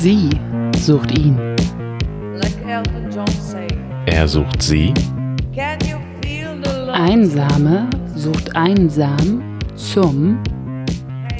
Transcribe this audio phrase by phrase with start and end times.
[0.00, 0.30] Sie
[0.78, 1.36] sucht ihn.
[2.36, 3.66] Like Elton John say.
[4.06, 4.94] Er sucht sie.
[5.54, 6.92] Can you feel the love?
[6.94, 10.42] Einsame sucht einsam zum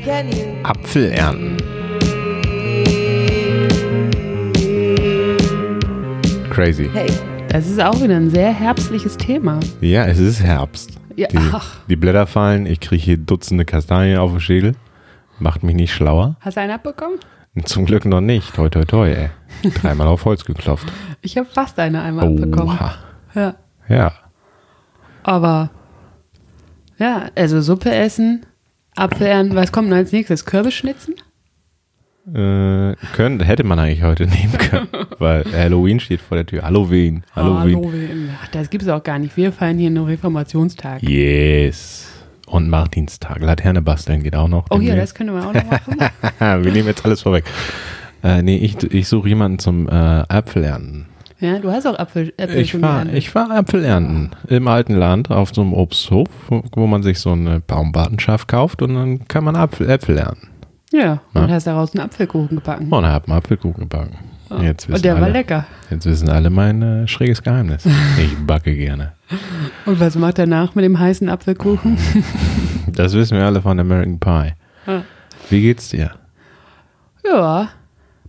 [0.04, 0.62] Can you?
[0.62, 1.57] Apfel ernten.
[6.50, 6.91] Crazy.
[6.93, 7.11] Hey,
[7.48, 9.59] Das ist auch wieder ein sehr herbstliches Thema.
[9.80, 10.98] Ja, es ist Herbst.
[11.16, 14.75] Ja, Die, ach, die Blätter fallen, ich kriege hier Dutzende Kastanien auf den Schädel.
[15.43, 16.36] Macht mich nicht schlauer.
[16.40, 17.18] hast du einen abbekommen?
[17.64, 18.55] Zum Glück noch nicht.
[18.55, 19.30] Toi, toi, toi, ey.
[19.74, 20.91] Dreimal auf Holz geklopft.
[21.24, 22.77] Ich habe fast eine einmal abbekommen.
[22.77, 22.95] Oha.
[23.34, 23.55] Ja.
[23.88, 24.12] Ja.
[25.23, 25.70] Aber
[26.98, 28.45] ja, also Suppe essen,
[28.97, 30.45] Apfel ernten, was kommt denn als nächstes?
[30.45, 31.14] Kürbisschnitzen?
[32.27, 34.88] Äh, können, hätte man eigentlich heute nehmen können,
[35.20, 36.62] weil Halloween steht vor der Tür.
[36.62, 37.77] Halloween, Halloween.
[37.77, 38.30] Halloween.
[38.42, 39.36] Ach, das gibt es auch gar nicht.
[39.36, 41.02] Wir feiern hier nur Reformationstag.
[41.02, 42.12] Yes.
[42.52, 43.41] Und Martinstag.
[43.41, 44.66] Laterne basteln geht auch noch.
[44.69, 45.97] Oh ja, das können wir auch noch machen.
[46.65, 47.45] Wir nehmen jetzt alles vorweg.
[48.23, 51.06] Äh, nee, ich, ich suche jemanden zum äh, Äpfel ernten.
[51.41, 53.17] ja, du hast auch Apfel, Äpfel Ich schon war, geerntet.
[53.17, 57.20] ich war Äpfel ernten im alten Land auf so einem Obsthof, wo, wo man sich
[57.20, 60.48] so eine Baumbartenschaft kauft und dann kann man Apfel, Äpfel ernten.
[60.92, 62.92] Ja, und hast daraus einen Apfelkuchen gebacken.
[62.92, 64.19] Und hat man Apfelkuchen gebacken.
[64.61, 65.67] Jetzt wissen und der alle, war lecker.
[65.91, 67.84] Jetzt wissen alle mein äh, schräges Geheimnis.
[68.19, 69.12] Ich backe gerne.
[69.86, 71.97] Und was macht er nach mit dem heißen Apfelkuchen?
[72.92, 74.53] Das wissen wir alle von American Pie.
[75.48, 76.11] Wie geht's dir?
[77.25, 77.70] ja,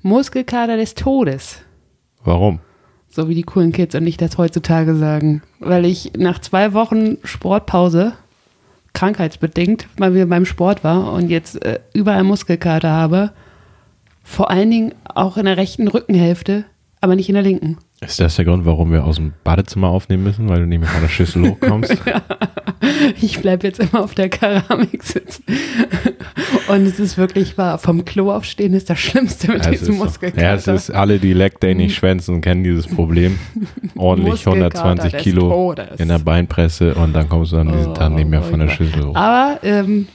[0.01, 1.61] Muskelkater des Todes.
[2.23, 2.59] Warum?
[3.09, 5.41] So wie die coolen Kids und ich das heutzutage sagen.
[5.59, 8.13] Weil ich nach zwei Wochen Sportpause,
[8.94, 13.31] krankheitsbedingt, mal wieder beim Sport war und jetzt äh, überall Muskelkater habe.
[14.23, 16.66] Vor allen Dingen auch in der rechten Rückenhälfte,
[17.02, 17.77] aber nicht in der linken.
[18.02, 20.89] Ist das der Grund, warum wir aus dem Badezimmer aufnehmen müssen, weil du nicht mehr
[20.89, 21.95] von der Schüssel hochkommst?
[23.21, 25.44] Ich bleibe jetzt immer auf der Keramik sitzen.
[26.67, 27.77] Und es ist wirklich wahr.
[27.77, 29.97] Vom Klo aufstehen ist das Schlimmste mit Ja, es diesem.
[29.97, 30.44] Muskelkater.
[30.44, 33.39] Ja, es ist alle, die Leg Day nicht schwänzen, kennen dieses Problem.
[33.95, 37.94] Ordentlich Muskelkater 120 des Kilo in der Beinpresse und dann kommst du an diesen Oh,
[37.94, 38.88] Tag nicht mehr von der furchtbar.
[38.88, 39.16] Schüssel hoch.
[39.16, 40.07] Aber ähm,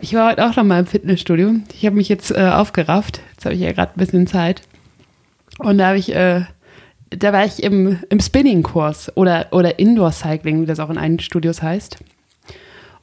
[0.00, 1.54] ich war heute auch noch mal im Fitnessstudio.
[1.74, 3.20] Ich habe mich jetzt äh, aufgerafft.
[3.32, 4.62] Jetzt habe ich ja gerade ein bisschen Zeit.
[5.58, 6.42] Und da habe ich, äh,
[7.10, 11.62] da war ich im, im Spinning-Kurs oder, oder Indoor-Cycling, wie das auch in einigen Studios
[11.62, 11.98] heißt.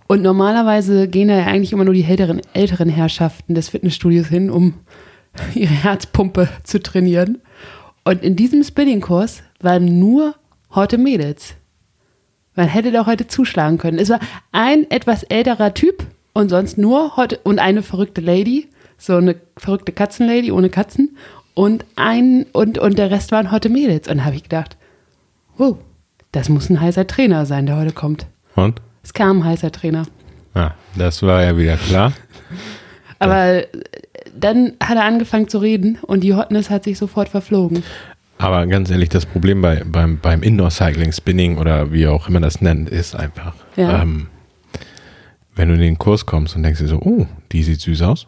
[0.07, 4.49] Und normalerweise gehen da ja eigentlich immer nur die älteren, älteren Herrschaften des Fitnessstudios hin,
[4.49, 4.75] um
[5.55, 7.41] ihre Herzpumpe zu trainieren.
[8.03, 10.35] Und in diesem Spinning-Kurs waren nur
[10.75, 11.55] heute Mädels.
[12.55, 13.97] Man hätte doch heute zuschlagen können.
[13.97, 14.19] Es war
[14.51, 19.91] ein etwas älterer Typ und sonst nur heute und eine verrückte Lady, so eine verrückte
[19.91, 21.17] Katzenlady ohne Katzen
[21.53, 24.77] und ein und und der Rest waren heute Mädels und da habe ich gedacht,
[25.57, 25.77] wow,
[26.31, 28.25] das muss ein heißer Trainer sein, der heute kommt.
[28.55, 28.81] Und?
[29.03, 30.03] Es kam ein heißer Trainer,
[30.55, 32.13] Ah, das war ja wieder klar.
[33.19, 33.63] aber
[34.39, 37.83] dann hat er angefangen zu reden und die Hotness hat sich sofort verflogen.
[38.38, 42.61] Aber ganz ehrlich, das Problem bei, beim, beim Indoor-Cycling, Spinning oder wie auch immer das
[42.61, 44.01] nennt, ist einfach, Ja.
[44.01, 44.27] ähm,
[45.56, 48.28] wenn du in den Kurs kommst und denkst dir so, oh, die sieht süß aus,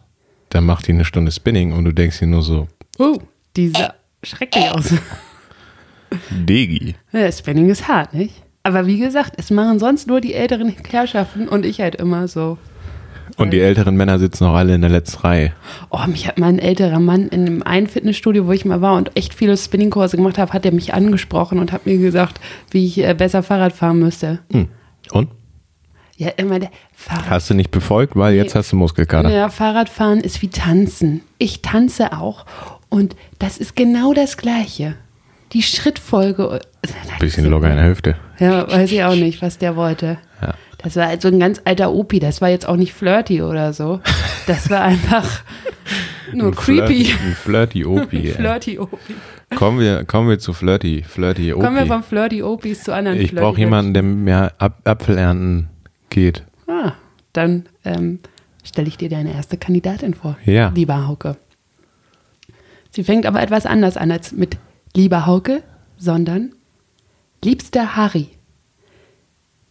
[0.50, 3.20] dann macht die eine Stunde Spinning und du denkst dir nur so, Oh,
[3.56, 3.94] die sah
[4.24, 4.94] schrecklich aus.
[6.30, 6.96] Degi.
[7.12, 8.42] Ja, Spinning ist hart, nicht?
[8.64, 12.58] Aber wie gesagt, es machen sonst nur die älteren Herrschaften und ich halt immer so.
[13.38, 15.52] Und die älteren Männer sitzen auch alle in der letzten Reihe.
[15.90, 18.96] Oh, mich hat mal ein älterer Mann in einem einen Fitnessstudio, wo ich mal war
[18.96, 22.40] und echt viele Spinningkurse gemacht habe, hat er mich angesprochen und hat mir gesagt,
[22.72, 24.40] wie ich äh, besser Fahrrad fahren müsste.
[24.52, 24.70] Hm.
[25.12, 25.30] Und?
[26.18, 27.30] Ja, immer der Fahrrad.
[27.30, 29.30] Hast du nicht befolgt, weil jetzt hast du Muskelkater.
[29.30, 31.22] Ja, Fahrradfahren ist wie tanzen.
[31.38, 32.46] Ich tanze auch
[32.90, 34.96] und das ist genau das Gleiche.
[35.52, 36.62] Die Schrittfolge.
[37.20, 38.16] Bisschen locker in der Hüfte.
[38.40, 40.18] Ja, weiß ich auch nicht, was der wollte.
[40.42, 40.54] Ja.
[40.78, 42.20] Das war halt so ein ganz alter Opi.
[42.20, 44.00] Das war jetzt auch nicht flirty oder so.
[44.48, 45.44] Das war einfach
[46.34, 47.06] nur creepy.
[47.06, 48.28] Flirty, ein Flirty Opi.
[48.36, 49.16] Flirty Opi.
[49.56, 51.64] Kommen wir, kommen wir zu Flirty, Flirty Opi.
[51.64, 55.18] Kommen wir vom Flirty Opis zu anderen ich Flirty brauche jemanden, der mir Ap Apfel
[55.18, 55.70] ernten
[56.16, 56.44] geht.
[56.66, 56.94] Ah,
[57.34, 58.20] dann ähm,
[58.64, 60.38] stelle ich dir deine erste Kandidatin vor.
[60.46, 60.70] Ja.
[60.70, 61.36] Lieber Hauke.
[62.92, 64.58] Sie fängt aber etwas anders an als mit
[64.96, 65.62] lieber Hauke,
[65.98, 66.54] sondern
[67.44, 68.30] liebster Harry.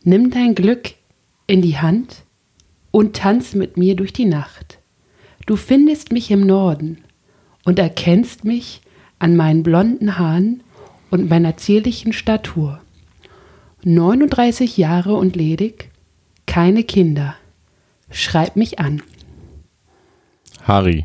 [0.02, 0.90] Nimm dein Glück
[1.46, 2.22] in die Hand
[2.90, 4.78] und tanz mit mir durch die Nacht.
[5.46, 6.98] Du findest mich im Norden
[7.64, 8.82] und erkennst mich
[9.18, 10.62] an meinen blonden Haaren
[11.10, 12.80] und meiner zierlichen Statur.
[13.84, 15.90] 39 Jahre und ledig,
[16.54, 17.34] keine Kinder.
[18.12, 19.02] Schreib mich an.
[20.62, 21.04] Harry,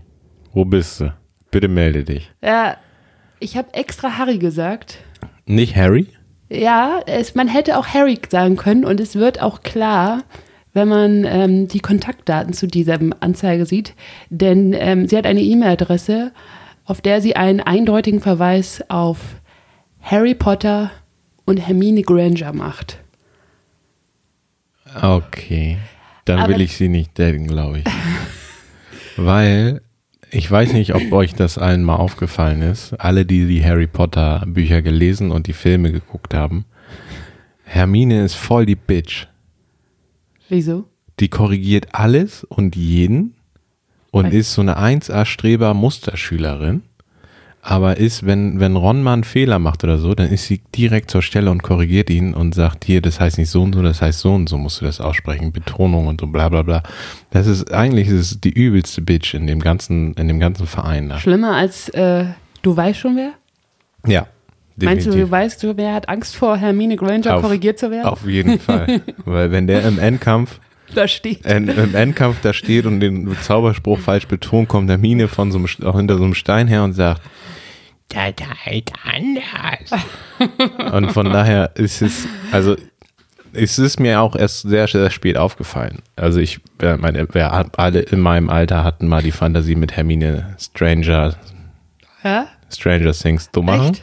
[0.54, 1.12] wo bist du?
[1.50, 2.30] Bitte melde dich.
[2.40, 2.78] Ja,
[3.40, 5.00] ich habe extra Harry gesagt.
[5.48, 6.06] Nicht Harry?
[6.50, 10.22] Ja, es, man hätte auch Harry sagen können und es wird auch klar,
[10.74, 13.96] wenn man ähm, die Kontaktdaten zu dieser Anzeige sieht,
[14.30, 16.32] denn ähm, sie hat eine E-Mail-Adresse,
[16.86, 19.18] auf der sie einen eindeutigen Verweis auf
[20.00, 20.92] Harry Potter
[21.46, 23.00] und Hermine Granger macht.
[25.02, 25.78] Okay.
[26.26, 27.86] Dann Aber- will ich sie nicht daten, glaube ich.
[29.18, 29.82] Weil
[30.32, 32.94] ich weiß nicht, ob euch das allen mal aufgefallen ist.
[32.94, 36.66] Alle, die die Harry Potter Bücher gelesen und die Filme geguckt haben.
[37.64, 39.28] Hermine ist voll die Bitch.
[40.50, 40.86] Wieso?
[41.20, 43.36] Die korrigiert alles und jeden
[44.12, 46.84] und Weil- ist so eine 1A-Streber-Musterschülerin.
[47.62, 51.12] Aber ist, wenn, wenn Ron mal einen Fehler macht oder so, dann ist sie direkt
[51.12, 54.02] zur Stelle und korrigiert ihn und sagt, hier, das heißt nicht so und so, das
[54.02, 56.84] heißt so und so musst du das aussprechen, Betonung und so bla bla bla.
[57.32, 61.10] Das ist, eigentlich ist es die übelste Bitch in dem ganzen, in dem ganzen Verein
[61.10, 61.20] da.
[61.20, 62.26] Schlimmer als äh,
[62.62, 63.32] du weißt schon wer?
[64.10, 64.28] Ja.
[64.82, 65.32] Meinst du, du definitiv.
[65.32, 68.06] weißt du, wer hat Angst vor Hermine Granger Auf- korrigiert zu werden?
[68.08, 69.02] Auf jeden Fall.
[69.26, 70.62] Weil wenn der im Endkampf
[70.96, 71.46] Da steht.
[71.46, 75.68] äh, im Endkampf da steht und den Zauberspruch falsch betont, kommt Hermine von so einem,
[75.96, 77.22] hinter so einem Stein her und sagt,
[78.10, 78.34] das
[78.66, 80.04] heißt anders.
[80.94, 82.76] und von daher ist es, also
[83.54, 86.00] es ist mir auch erst sehr, sehr spät aufgefallen.
[86.16, 90.56] Also ich äh, meine, wer alle in meinem Alter hatten mal die Fantasie mit Hermine
[90.60, 91.36] Stranger,
[92.24, 92.48] Ja?
[92.72, 93.98] Stranger Things zu machen.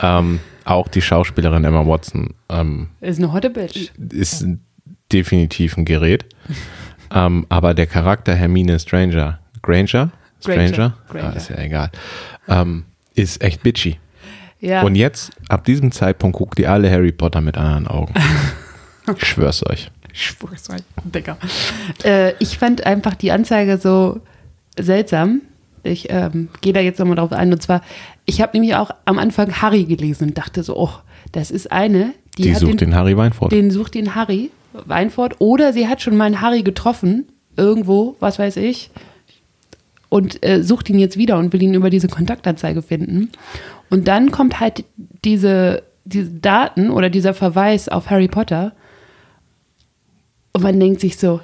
[0.00, 3.90] Ähm, auch die Schauspielerin Emma Watson ähm, Ist eine hotte Bitch.
[4.10, 4.46] ist
[5.12, 6.26] definitiv ein Gerät.
[7.14, 10.10] ähm, aber der Charakter Hermine Stranger, Granger?
[10.40, 10.70] Stranger?
[10.70, 10.94] Granger.
[11.08, 11.36] Ah, Granger.
[11.36, 11.90] ist ja egal.
[12.48, 12.84] Ähm,
[13.14, 13.98] ist echt bitchy.
[14.60, 14.82] Ja.
[14.82, 18.14] Und jetzt, ab diesem Zeitpunkt, guckt ihr alle Harry Potter mit anderen Augen.
[19.16, 19.90] ich schwör's euch.
[20.12, 21.36] Ich schwör's euch, Digga.
[22.04, 24.20] Äh, ich fand einfach die Anzeige so
[24.78, 25.42] seltsam.
[25.84, 27.52] Ich ähm, gehe da jetzt nochmal drauf ein.
[27.52, 27.82] Und zwar,
[28.24, 30.92] ich habe nämlich auch am Anfang Harry gelesen und dachte so, oh,
[31.32, 33.52] das ist eine, die, Die, sucht den, den, Harry Weinfurt.
[33.52, 35.36] den sucht den Harry Weinfurt.
[35.40, 37.26] Oder sie hat schon mal einen Harry getroffen,
[37.56, 38.90] irgendwo, was weiß ich,
[40.08, 43.30] und äh, sucht ihn jetzt wieder und will ihn über diese Kontaktanzeige finden.
[43.90, 44.84] Und dann kommt halt
[45.24, 48.72] diese, diese Daten oder dieser Verweis auf Harry Potter.
[50.52, 51.40] Und man denkt sich so,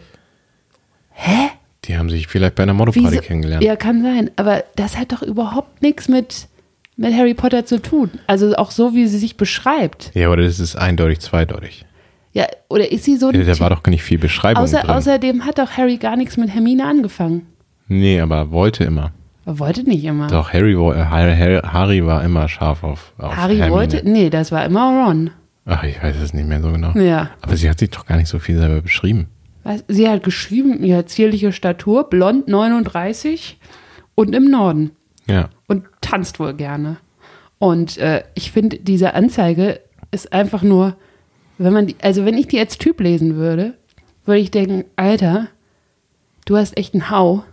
[1.12, 1.50] hä?
[1.85, 2.75] die haben sich vielleicht bei einer
[3.12, 3.62] Wieso- kennengelernt.
[3.62, 4.31] Ja, kann sein.
[4.37, 6.49] Aber das hat doch überhaupt nichts mit,
[6.97, 8.11] mit Harry Potter zu tun.
[8.27, 10.11] Also auch so, wie sie sich beschreibt.
[10.15, 11.85] Ja, aber das ist eindeutig zweideutig.
[12.34, 14.90] Ja, oder ist sie so ein Ja, da war doch nicht viel Beschreibung Außer, drin.
[14.90, 17.46] Außerdem hat doch Harry gar nichts mit Hermine angefangen.
[17.88, 19.12] nee, aber wollte immer.
[19.46, 20.26] Er wollte nicht immer.
[20.26, 23.76] Doch, Harry, äh, Harry, Harry, Harry war immer scharf auf, auf Harry Hermine.
[23.76, 24.02] wollte.
[24.04, 25.31] Nee, das war immer Ron.
[25.66, 26.92] Ach, ich weiß es nicht mehr so genau.
[26.98, 27.31] Ja.
[27.40, 29.28] Aber sie hat sich doch gar nicht so viel selber beschrieben.
[29.62, 33.58] Was, sie hat geschrieben, ja, zierliche Statur, blond 39
[34.14, 34.90] und im Norden.
[35.26, 35.48] Ja.
[35.69, 36.96] Und tanzt wohl gerne.
[37.58, 40.96] Und äh, ich finde, diese Anzeige ist einfach nur,
[41.59, 43.75] wenn man die, also wenn ich die als Typ lesen würde,
[44.25, 45.49] würde ich denken, Alter,
[46.47, 47.45] du hast echt einen Hau.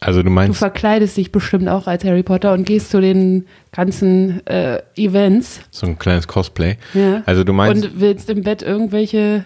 [0.00, 3.46] Also du Du meinst, verkleidest dich bestimmt auch als Harry Potter und gehst zu den
[3.72, 5.60] ganzen äh, Events.
[5.70, 6.78] so ein kleines Cosplay.
[6.94, 7.22] Ja.
[7.26, 9.44] Also du meinst, und willst im Bett irgendwelche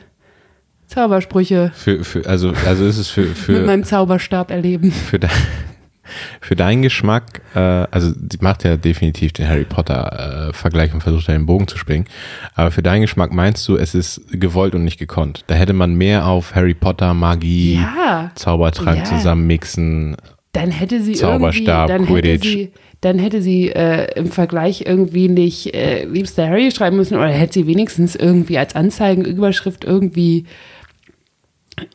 [0.86, 4.92] Zaubersprüche für, für, also, also ist es für, mit für, meinem Zauberstab erleben.
[4.92, 5.28] für, de,
[6.40, 11.02] für deinen Geschmack, äh, also sie macht ja definitiv den Harry Potter äh, Vergleich und
[11.02, 12.06] versucht da den Bogen zu springen.
[12.54, 15.44] Aber für deinen Geschmack meinst du, es ist gewollt und nicht gekonnt.
[15.46, 18.30] Da hätte man mehr auf Harry Potter, Magie, Ja.
[18.34, 19.04] Zaubertrank Ja.
[19.04, 20.16] zusammenmixen.
[20.52, 22.48] Dann hätte sie Zauberstab, irgendwie, dann hätte Quidditch.
[22.52, 27.28] sie, dann hätte sie äh, im Vergleich irgendwie nicht äh, liebster Harry schreiben müssen oder
[27.28, 30.44] hätte sie wenigstens irgendwie als Anzeigenüberschrift irgendwie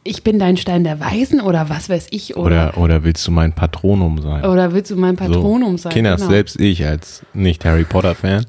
[0.04, 3.32] ich bin dein Stein der Weisen oder was weiß ich oder Oder, oder willst du
[3.32, 4.46] mein Patronum sein?
[4.46, 5.92] oder willst du mein Patronum sein?
[5.94, 6.30] Kinder, Genau.
[6.30, 8.46] selbst ich als nicht Harry Potter Fan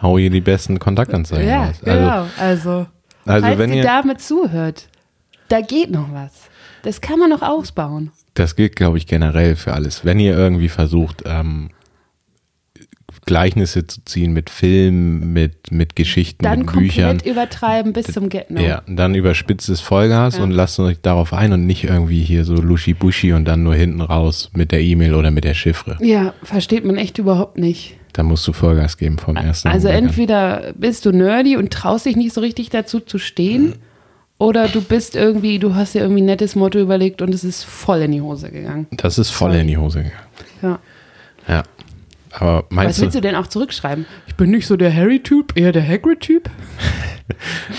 [0.00, 1.76] hau hier die besten Kontaktanzeigen Ja, raus.
[1.84, 2.26] Also, genau.
[2.38, 2.86] Also,
[3.26, 4.88] also falls wenn ihr, damit zuhört,
[5.48, 6.32] da geht noch was.
[6.82, 8.12] Das kann man noch ausbauen.
[8.34, 10.04] das gilt glaube ich generell für alles.
[10.04, 11.70] Wenn ihr irgendwie versucht, ähm,
[13.28, 18.28] Gleichnisse zu ziehen mit Filmen, mit, mit Geschichten, Dann mit komplett Büchern, übertreiben bis zum
[18.28, 18.60] Get No.
[18.60, 20.42] ja, dann überspitzt es Vollgas Ja.
[20.42, 24.00] und lasst euch darauf ein und nicht irgendwie hier so luschi-buschi und dann nur hinten
[24.00, 25.96] raus mit der E-Mail oder mit der Chiffre.
[26.00, 27.94] ja, versteht man echt überhaupt nicht.
[28.14, 29.94] Da musst du Vollgas geben vom ersten Also an.
[29.94, 33.74] entweder bist du nerdy und traust dich nicht so richtig dazu zu stehen,
[34.40, 37.64] oder du bist irgendwie, du hast dir irgendwie ein nettes Motto überlegt und es ist
[37.64, 38.86] voll in die Hose gegangen.
[38.92, 40.22] Das ist voll in die Hose gegangen.
[40.62, 40.78] Ja.
[42.32, 43.20] Aber Was meinst willst du?
[43.20, 44.06] du denn auch zurückschreiben?
[44.26, 46.48] Ich bin nicht so der Harry-Typ, eher der Hagrid-Typ.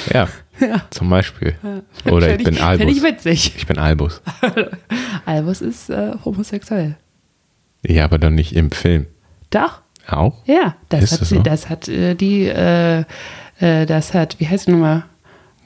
[0.13, 1.55] Ja, zum Beispiel.
[2.05, 3.03] Oder ich Fänd bin Fänd ich Albus.
[3.03, 3.53] witzig.
[3.55, 4.21] Ich bin Albus.
[5.25, 6.97] Albus ist äh, homosexuell.
[7.85, 9.05] Ja, aber dann nicht im Film.
[9.51, 10.45] Doch, Auch?
[10.45, 10.75] ja.
[10.89, 11.41] Das Ist hat, das sie, so?
[11.43, 13.05] das hat äh, die, äh,
[13.61, 15.03] äh, das hat, wie heißt die nochmal?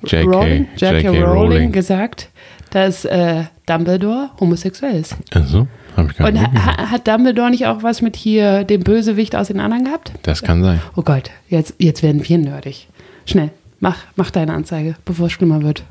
[0.04, 0.30] J.K.
[0.30, 1.10] Rowling, J.K.
[1.24, 2.30] Rowling gesagt,
[2.70, 5.16] dass äh, Dumbledore homosexuell ist.
[5.34, 9.60] Also, ich Und ha hat Dumbledore nicht auch was mit hier dem Bösewicht aus den
[9.60, 10.14] anderen gehabt?
[10.24, 10.82] Das kann sein.
[10.96, 12.88] Oh Gott, jetzt, jetzt werden wir nerdig.
[13.26, 15.84] Schnell, mach, mach deine Anzeige, bevor es schlimmer wird.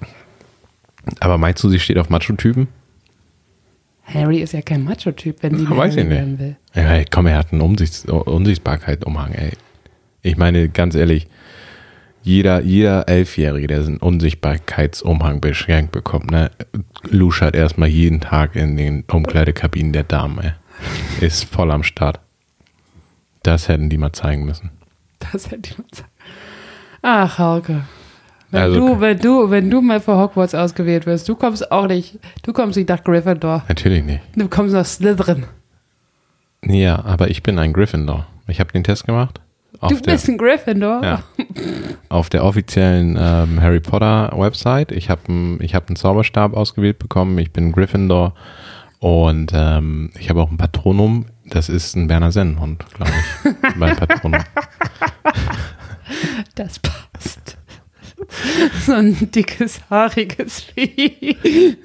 [1.21, 2.69] Aber meinst du, sie steht auf Macho-Typen?
[4.05, 6.11] Harry ist ja kein Macho-Typ, wenn sie Ja, weiß ich nicht.
[6.11, 6.57] werden will.
[6.75, 9.53] Ja, komm, er hat einen Unsichts Unsichtbarkeit-Umhang, ey.
[10.23, 11.27] Ich meine, ganz ehrlich,
[12.23, 16.51] jeder, jeder Elfjährige, der so einen Unsichtbarkeitsumhang beschränkt bekommt, ne,
[17.11, 20.53] luschert erstmal jeden Tag in den Umkleidekabinen der Damen, ey.
[21.21, 22.21] Ist voll am Start.
[23.43, 24.71] Das hätten die mal zeigen müssen.
[25.33, 26.09] Das hätte ich mal sagen.
[27.03, 27.83] Ach, Hauke.
[28.51, 31.87] Wenn, Also- du, wenn, du, wenn du mal für Hogwarts ausgewählt wirst, du kommst auch
[31.87, 34.21] nicht, du kommst nicht nach Gryffindor, Natürlich nicht.
[34.37, 35.45] du kommst nach Slytherin.
[36.65, 38.27] Ja, aber ich bin ein Gryffindor.
[38.47, 39.41] Ich habe den Test gemacht.
[39.89, 41.03] Du der, bist ein Gryffindor?
[41.03, 41.23] Ja.
[42.09, 44.93] Auf der offiziellen ähm, Harry Potter Website.
[44.93, 47.37] Ich habe einen hab Zauberstab ausgewählt bekommen.
[47.39, 48.35] Ich bin Gryffindor.
[49.01, 51.27] Und ähm, ich habe auch ein Patronum.
[51.45, 53.77] Das ist ein Berner Sennenhund, glaube ich.
[53.77, 54.41] mein Patronum.
[56.55, 57.57] Das passt.
[58.85, 61.79] So ein dickes, haariges Vieh.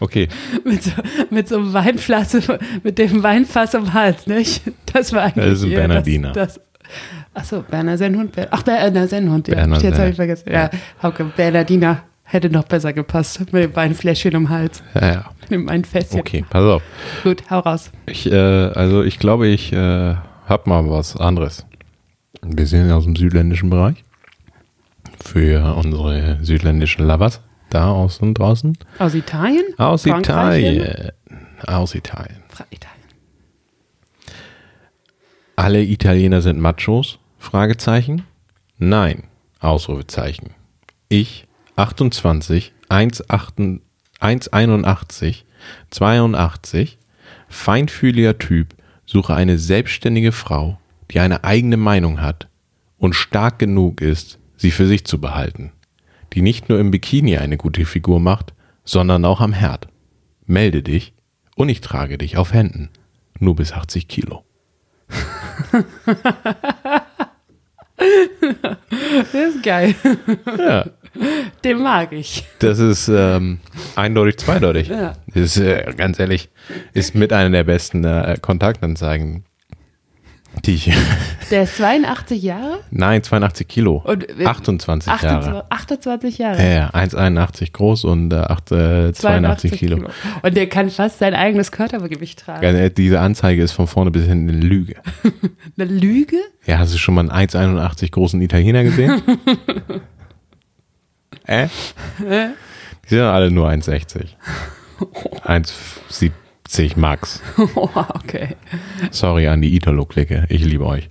[0.00, 0.28] Okay.
[0.64, 0.90] Mit so,
[1.30, 4.62] mit so einem Weinflasche, mit dem Weinfass am Hals, nicht?
[4.92, 5.44] Das war eigentlich.
[5.44, 6.32] Das ist ein Bernardiner.
[6.32, 6.60] Das, das,
[7.34, 8.34] achso, Berner Sennhund.
[8.50, 9.54] Ach, Berner Sennhund, ja.
[9.54, 10.50] Berner Jetzt habe ich vergessen.
[10.52, 10.70] Ja,
[11.02, 13.52] Hauke, Bernardiner hätte noch besser gepasst.
[13.52, 14.82] Mit dem Weinfläschchen am Hals.
[14.94, 15.24] Ja, ja.
[15.42, 16.20] Mit dem Weinfässchen.
[16.20, 16.82] Okay, pass auf.
[17.22, 17.90] Gut, hau raus.
[18.06, 20.14] Ich, äh, also ich glaube, ich äh,
[20.46, 21.66] hab mal was anderes.
[22.42, 24.04] Wir sind aus dem südländischen Bereich.
[25.24, 27.40] Für unsere südländischen Lovers.
[27.70, 28.78] Da außen draußen.
[28.98, 29.64] Aus Italien?
[29.76, 30.76] Aus Frankreich?
[30.76, 31.12] Italien.
[31.66, 32.42] Aus Italien.
[32.48, 32.96] Fra Italien.
[35.56, 37.18] Alle Italiener sind Machos?
[37.38, 38.22] Fragezeichen.
[38.78, 39.24] Nein.
[39.60, 40.54] Ausrufezeichen.
[41.08, 41.46] Ich,
[41.76, 43.80] 28, 1,8
[44.20, 45.44] 1,81,
[45.90, 46.98] 82,
[47.48, 48.74] feinfühliger Typ,
[49.06, 50.78] suche eine selbstständige Frau,
[51.10, 52.48] die eine eigene Meinung hat
[52.98, 55.72] und stark genug ist, sie für sich zu behalten,
[56.32, 58.52] die nicht nur im Bikini eine gute Figur macht,
[58.84, 59.88] sondern auch am Herd.
[60.46, 61.12] Melde dich
[61.56, 62.90] und ich trage dich auf Händen.
[63.38, 64.44] Nur bis 80 Kilo.
[67.98, 69.94] Das ist geil.
[70.56, 70.86] Ja.
[71.64, 72.44] Den mag ich.
[72.60, 73.58] Das ist ähm,
[73.96, 74.88] eindeutig zweideutig.
[74.88, 75.14] Ja.
[75.26, 76.48] Das ist, äh, ganz ehrlich,
[76.92, 79.44] ist mit einer der besten äh, Kontaktanzeigen,
[80.64, 80.90] die ich.
[81.50, 82.80] Der ist 82 Jahre?
[82.90, 84.02] Nein, 82 Kilo.
[84.04, 85.64] Und, äh, 28 Jahre.
[85.70, 86.58] 28, 28 Jahre.
[86.58, 90.08] Ja, ja, 1,81 groß und äh, acht, äh, 82 Kilo.
[90.42, 92.62] Und der kann fast sein eigenes Körpergewicht tragen.
[92.62, 94.96] Ganz ehrlich, Diese Anzeige ist von vorne bis hinten eine Lüge.
[95.78, 96.36] Eine Lüge?
[96.66, 99.22] Ja, hast du schon mal einen 1,81 großen Italiener gesehen?
[101.46, 101.68] äh?
[102.18, 104.26] Die sind alle nur 1,60.
[105.44, 106.32] 1,70
[106.96, 107.42] max.
[107.74, 108.56] Oh, okay.
[109.10, 110.46] Sorry an die Italo-Clique.
[110.48, 111.08] Ich liebe euch.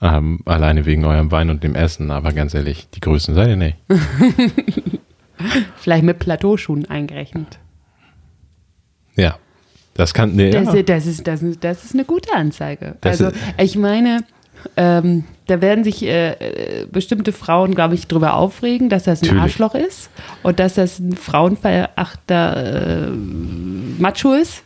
[0.00, 3.56] Ähm, alleine wegen eurem Wein und dem Essen, aber ganz ehrlich, die Größen seid ihr
[3.56, 3.76] nicht.
[5.76, 7.58] Vielleicht mit Plateauschuhen eingerechnet.
[9.16, 9.38] Ja.
[9.94, 10.82] Das kann, nee, Das, ja.
[10.82, 12.96] das, ist, das, ist, das ist eine gute Anzeige.
[13.00, 14.24] Das also, ich meine,
[14.76, 19.28] ähm, da werden sich äh, äh, bestimmte Frauen, glaube ich, drüber aufregen, dass das ein
[19.28, 19.42] Natürlich.
[19.42, 20.10] Arschloch ist
[20.42, 24.64] und dass das ein frauenverachter äh, Macho ist.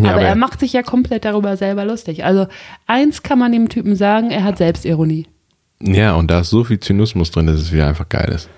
[0.00, 2.24] Ja, aber, er macht sich ja komplett darüber selber lustig.
[2.24, 2.46] Also
[2.86, 5.26] eins kann man dem Typen sagen, er hat Selbstironie.
[5.80, 8.48] ja, und da ist so viel Zynismus drin, dass es wieder einfach geil ist.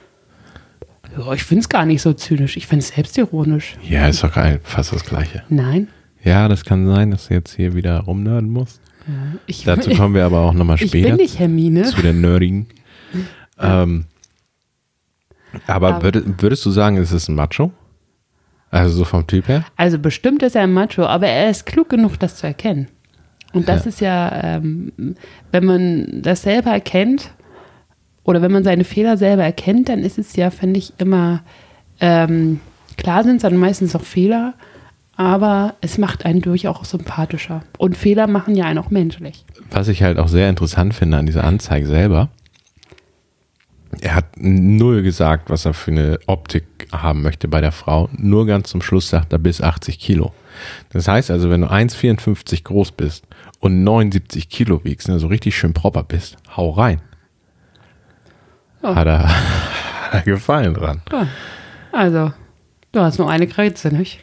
[1.18, 2.56] Ja, ich finde es gar nicht so zynisch.
[2.56, 3.76] Ich finde es selbstironisch.
[3.88, 4.61] Ja, ist doch geil.
[4.62, 5.42] Fast das Gleiche.
[5.49, 5.88] Nein.
[6.23, 8.80] Ja, das kann sein, dass du jetzt hier wieder rumnörden musst.
[9.46, 11.08] Ich, Dazu kommen wir aber auch nochmal ich später.
[11.08, 11.85] bin nicht Hermine.
[11.85, 12.66] zu der Nerdigen.
[13.58, 14.04] Ähm,
[15.66, 17.73] aber Aber- würdest, würdest du sagen, es ist ein Macho?
[18.70, 19.64] Also so vom Typ her?
[19.76, 22.88] Also bestimmt ist er ein Macho, aber er ist klug genug, das zu erkennen.
[23.52, 23.88] Und das Ja.
[23.88, 24.92] ist ja, ähm,
[25.52, 27.30] wenn man das selber erkennt
[28.25, 31.42] oder wenn man seine Fehler selber erkennt, dann ist es ja, finde ich, immer,
[32.00, 32.61] ähm,
[32.99, 34.54] klar sind es dann meistens auch Fehler,
[35.16, 37.62] aber es macht einen durchaus sympathischer.
[37.78, 39.44] Und Fehler machen ja einen auch menschlich.
[39.70, 42.28] Was ich halt auch sehr interessant finde an dieser Anzeige selber,
[44.00, 48.08] er hat null gesagt, was er für eine Optik haben möchte bei der Frau.
[48.16, 50.32] Nur ganz zum Schluss sagt er bis 80 Kilo.
[50.90, 53.26] Das heißt also, wenn du 1,54 groß bist
[53.60, 57.00] und 79 Kilo wiegst, ne, so richtig schön proper bist, hau rein.
[58.82, 58.94] Ja.
[58.94, 61.02] Hat, er, hat er Gefallen dran.
[61.92, 62.32] Also,
[62.92, 64.20] du hast nur eine Grenze, nicht?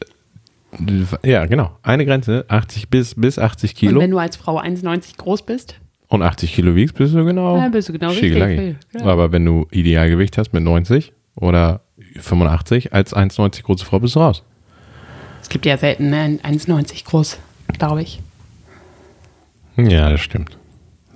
[1.23, 1.77] Ja, genau.
[1.83, 3.93] Eine Grenze, 80 bis, bis 80 Kilo.
[3.93, 5.79] Und wenn du als Frau 1,90 groß bist,
[6.13, 7.57] und 80 Kilo wiegst, bist du genau.
[7.57, 9.01] Ja, bist du genau richtig, ja.
[9.05, 11.81] Aber wenn du Idealgewicht hast mit 90 oder
[12.19, 14.43] 85 als 1,90 große Frau bist du raus.
[15.41, 17.37] Es gibt ja selten ne, 1,90 groß,
[17.77, 18.21] glaube ich.
[19.75, 20.57] Ja, das stimmt.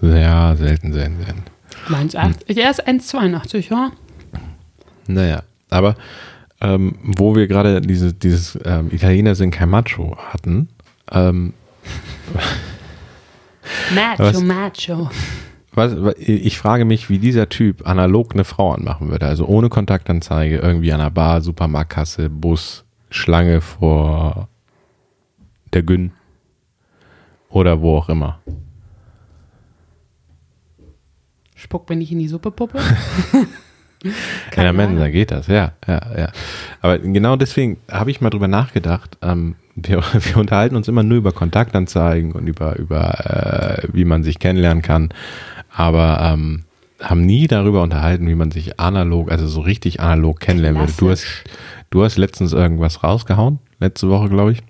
[0.02, 1.44] Sehr selten, selten, selten.
[1.90, 2.60] 1,80.
[2.60, 3.92] Er ist 1,82, ja.
[5.08, 5.96] Naja, aber
[6.60, 10.70] ähm, wo wir gerade diese, dieses ähm, Italiener sind kein Macho hatten,
[11.12, 11.54] ähm,
[13.96, 14.44] Macho, Was?
[14.44, 15.10] macho.
[15.74, 19.26] was, wa- ich frage mich, wie dieser Typ analog eine Frau anmachen würde.
[19.28, 24.50] Also ohne Kontaktanzeige, irgendwie an der Bar, Supermarktkasse, Bus, Schlange vor
[25.74, 26.12] der Gün
[27.50, 28.40] oder wo auch immer.
[31.56, 32.80] Spuck mir nicht in die Suppe, Puppe.
[34.56, 36.30] In der Mensa geht das, ja, ja, ja.
[36.82, 39.18] Aber genau deswegen habe ich mal drüber nachgedacht.
[39.22, 44.24] Ähm, wir, wir unterhalten uns immer nur über Kontaktanzeigen und über, über äh, wie man
[44.24, 45.10] sich kennenlernen kann,
[45.70, 46.64] aber ähm,
[47.02, 50.94] haben nie darüber unterhalten, wie man sich analog, also so richtig analog kennenlernen würde.
[50.98, 51.26] Du hast,
[51.92, 54.64] du hast letztens irgendwas rausgehauen, letzte Woche, glaube ich,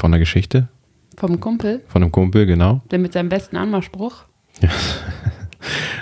[0.00, 0.68] von der Geschichte,
[1.16, 2.80] Vom Kumpel, von einem Kumpel, genau.
[2.90, 4.24] der mit seinem besten Anmachspruch.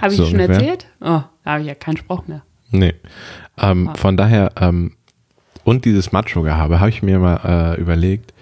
[0.00, 0.56] Habe ich So schon ungefähr.
[0.56, 0.86] erzählt?
[1.00, 2.42] Oh, da habe ich ja keinen Spruch mehr.
[2.70, 2.94] Nee.
[3.58, 3.94] Ähm, Ah.
[3.94, 4.92] Von daher, ähm,
[5.64, 8.32] und dieses Macho-Gehabe, habe ich mir mal äh, überlegt,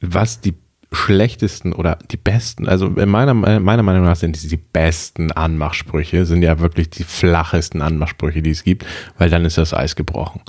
[0.00, 0.54] was die
[0.90, 6.24] schlechtesten oder die besten, also in meiner, meiner Meinung nach sind die, die besten Anmachsprüche,
[6.24, 8.86] sind ja wirklich die flachesten Anmachsprüche, die es gibt,
[9.18, 10.40] weil dann ist das Eis gebrochen.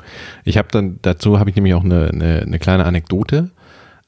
[0.46, 3.50] Ich habe dann, dazu habe ich nämlich auch eine, eine, eine kleine Anekdote.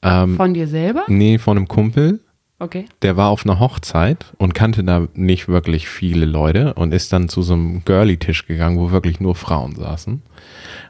[0.03, 1.03] Ähm, Von dir selber?
[1.09, 2.21] nee, von einem Kumpel,
[2.61, 2.85] Okay.
[3.01, 7.27] der war auf einer Hochzeit und kannte da nicht wirklich viele Leute und ist dann
[7.27, 10.21] zu so einem Girly-Tisch gegangen, wo wirklich nur Frauen saßen.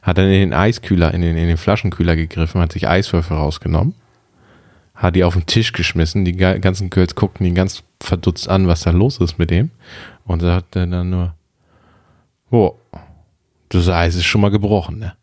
[0.01, 3.95] Hat dann in den Eiskühler, in den, in den Flaschenkühler gegriffen, hat sich Eiswürfel rausgenommen,
[4.95, 8.67] hat die auf den Tisch geschmissen, die ga- ganzen Girls guckten ihn ganz verdutzt an,
[8.67, 9.71] was da los ist mit dem
[10.25, 11.33] und sagte dann nur,
[12.49, 12.75] oh,
[13.69, 15.13] das Eis ist schon mal gebrochen, ne?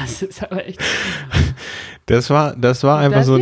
[0.00, 0.80] Das ist aber echt.
[2.06, 3.38] Das war, das war einfach das so,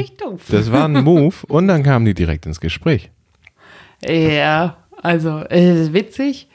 [0.48, 3.12] das war ein Move und dann kamen die direkt ins Gespräch.
[4.02, 6.48] Ja, also, es ist witzig,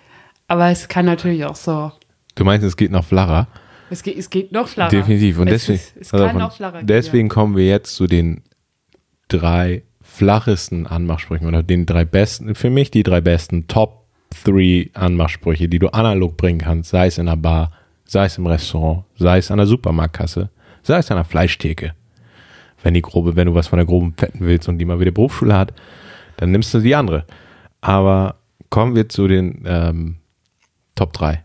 [0.49, 1.93] aber es kann natürlich auch so.
[2.35, 3.47] Du meinst, es geht noch flacher?
[3.89, 4.89] Es geht, es geht noch flacher.
[4.89, 5.39] Definitiv.
[5.39, 8.43] Und es deswegen, Ist, es kann noch flacher gehen, deswegen kommen wir jetzt zu den
[9.29, 14.01] drei flachesten Anmachsprüchen oder den drei besten, für mich die drei besten Top
[14.43, 17.71] 3 Anmachsprüche, die du analog bringen kannst, sei es in einer Bar,
[18.11, 20.49] sei es im Restaurant, sei es an der Supermarktkasse,
[20.83, 21.93] sei es an der Fleischtheke.
[22.83, 25.11] Wenn die grobe, wenn du was von der groben Fetten willst und die mal wieder
[25.11, 25.73] Berufsschule hat,
[26.35, 27.25] dann nimmst du die andere.
[27.79, 28.35] Aber
[28.69, 30.15] kommen wir zu den ähm,
[30.95, 31.41] Top 3.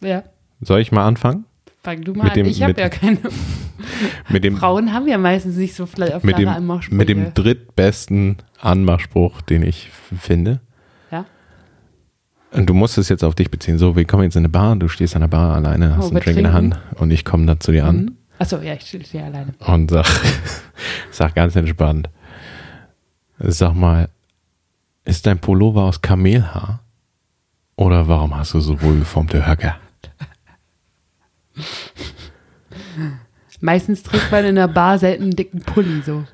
[0.00, 0.22] Ja.
[0.60, 1.44] Soll ich mal anfangen?
[1.82, 2.36] fang du mal Mit an.
[2.38, 3.18] dem- Ich habe ja keine.
[4.28, 5.88] Mit dem, Frauen haben ja meistens nicht so
[6.22, 6.94] mit dem, Anmachsprüche.
[6.96, 10.60] mit dem drittbesten Anmachspruch, den ich finde.
[12.52, 13.78] Und du musst es jetzt auf dich beziehen.
[13.78, 16.08] So, wir kommen jetzt in eine Bar, du stehst an der Bar alleine, hast Oh,
[16.10, 16.52] einen Drink in der.
[16.52, 19.54] Hand und ich komme dann zu dir an Achso, ja, ich stehe hier alleine.
[19.66, 20.04] und sag,
[21.12, 22.10] sag ganz entspannt,
[23.38, 24.08] sag mal,
[25.04, 26.80] ist dein Pullover aus Kamelhaar?
[27.76, 29.76] Oder warum hast du so wohlgeformte Höcker?
[33.60, 36.24] Meistens trägt man in der Bar selten einen dicken Pulli so.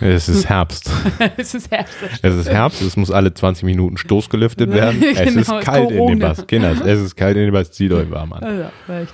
[0.00, 0.90] Es ist Herbst.
[1.36, 1.94] es ist Herbst.
[2.22, 5.02] Es ist Herbst, es muss alle 20 Minuten stoßgelüftet werden.
[5.02, 6.28] Es Genau, ist kalt in dem Corona.
[6.28, 6.46] Bass.
[6.46, 7.72] Kinders, es ist kalt in dem Bass.
[7.72, 8.44] Zieht euch warm an.
[8.88, 9.12] Also,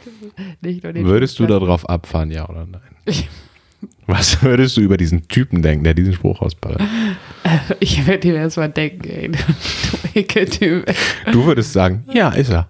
[0.60, 2.80] nicht den Würdest du darauf abfahren, ja oder nein?
[4.06, 6.82] Was würdest du über diesen Typen denken, der diesen Spruch ausballert?
[7.80, 9.38] Ich würde dir erst mal denken, ey, du
[10.14, 10.92] Ekeltyp.
[11.32, 12.68] Du würdest sagen, ja, ist er.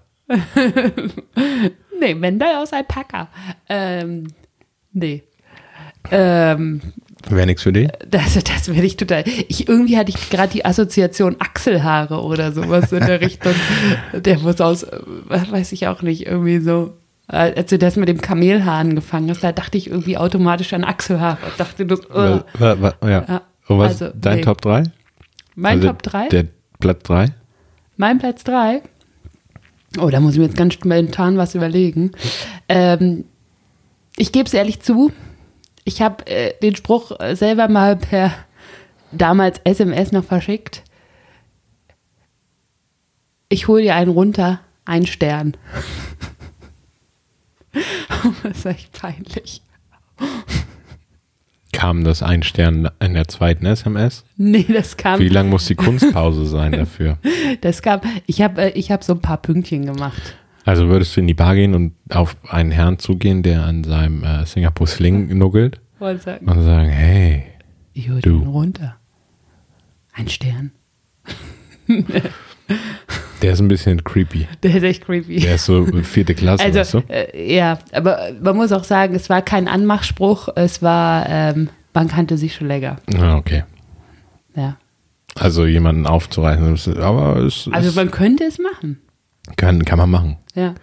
[1.99, 3.27] Nee, Mendel aus Alpaka.
[3.69, 4.27] Ähm,
[4.91, 5.23] nee.
[6.11, 6.81] Ähm,
[7.29, 7.89] Wäre nichts für dich?
[8.09, 9.23] das, das werde ich total.
[9.47, 13.53] Ich, irgendwie hatte ich gerade die Assoziation Achselhaare oder sowas in der Richtung.
[14.13, 16.93] Der muss aus, äh, weiß ich auch nicht, irgendwie so.
[17.29, 20.83] äh, Als du das mit dem Kamelhaar angefangen hast, da dachte ich irgendwie automatisch an
[20.83, 21.37] Achselhaare.
[21.49, 22.43] Ich dachte, das, wa-
[23.03, 23.07] ja.
[23.27, 24.41] Ja, Und was also, dein nee.
[24.43, 24.83] Top 3?
[25.55, 26.27] mein Also Top 3?
[26.29, 26.45] Der
[26.79, 27.27] Platz 3?
[27.97, 28.81] Mein Platz 3.
[29.99, 32.11] Oh, da muss ich mir jetzt ganz spontan was überlegen.
[32.67, 33.25] Ähm,
[34.17, 35.11] ich gebe es ehrlich zu,
[35.85, 38.33] ich habe äh, den Spruch äh, selber mal per
[39.11, 40.83] damals SMS noch verschickt.
[43.49, 45.55] Ich hole dir einen runter, ein Stern.
[48.43, 49.61] das ist echt peinlich.
[51.71, 54.23] Kam das ein Stern in der zweiten SMS?
[54.37, 55.19] Nee, das kam.
[55.19, 57.17] Wie lang muss die Kunstpause sein dafür?
[57.61, 58.01] Das kam.
[58.25, 60.35] Ich habe äh, ich hab so ein paar Pünktchen gemacht.
[60.65, 64.23] Also würdest du in die Bar gehen und auf einen Herrn zugehen, der an seinem
[64.23, 66.47] äh, Singapur Sling nuggelt Wollte sagen.
[66.49, 67.43] und sagen, hey,
[67.93, 68.39] Ich hole Du.
[68.39, 68.95] den runter.
[70.13, 70.71] Ein Stern.
[73.41, 74.47] Der ist ein bisschen creepy.
[74.63, 75.39] Der ist echt creepy.
[75.41, 77.13] Der ist so vierte Klasse, weißt also, du?
[77.13, 82.07] äh, ja, aber man muss auch sagen, es war kein Anmachspruch, es war, ähm, man
[82.07, 82.97] kannte sich schon länger.
[83.17, 83.63] Ah, okay.
[84.55, 84.77] Ja.
[85.35, 89.01] Also jemanden aufzureißen, aber es, Also es man könnte es machen.
[89.57, 90.37] kann, kann man machen.
[90.55, 90.75] Ja.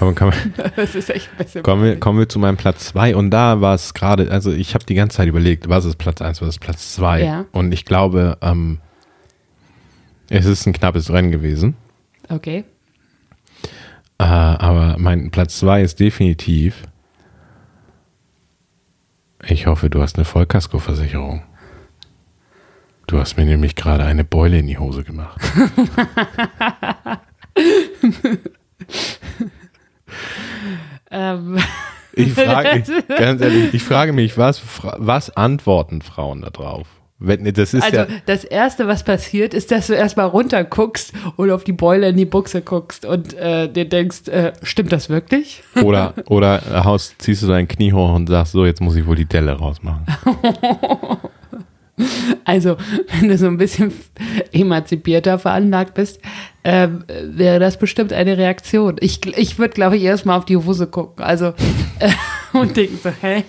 [0.00, 0.34] Aber man,
[0.76, 1.62] Das ist echt bisschen.
[1.62, 4.74] kommen, wir, kommen wir zu meinem Platz 2 und da war es gerade, also ich
[4.74, 7.44] habe die ganze Zeit überlegt, was ist Platz 1, was ist Platz 2 Ja.
[7.52, 8.78] und ich glaube, ähm,
[10.30, 11.76] es ist ein knappes Rennen gewesen,
[12.28, 12.64] Okay.
[14.18, 16.82] äh, aber mein Platz 2 ist definitiv,
[19.48, 21.42] ich hoffe, du hast eine Vollkaskoversicherung.
[23.06, 25.40] Du hast mir nämlich gerade eine Beule in die Hose gemacht.
[31.10, 31.58] Ähm,
[32.16, 32.82] Ich frage,
[33.18, 36.86] ganz ehrlich, ich frage mich, was, was antworten Frauen da drauf?
[37.18, 41.50] Wenn, das ist also ja, das Erste, was passiert, ist, dass du erstmal runterguckst und
[41.50, 45.62] auf die Beule in die Buchse guckst und äh, dir denkst, äh, stimmt das wirklich?
[45.82, 49.16] oder, oder Haus, ziehst du dein Knie hoch und sagst, so, jetzt muss ich wohl
[49.16, 50.06] die Delle rausmachen.
[52.44, 52.76] Also,
[53.10, 53.92] wenn du so ein bisschen
[54.52, 56.20] emanzipierter veranlagt bist,
[56.62, 58.96] ähm, wäre das bestimmt eine Reaktion.
[59.00, 61.24] Ich, ich würde, glaube ich, erstmal auf die Hose gucken.
[61.24, 61.54] Also,
[61.98, 62.10] äh,
[62.52, 63.42] und denken so, hä?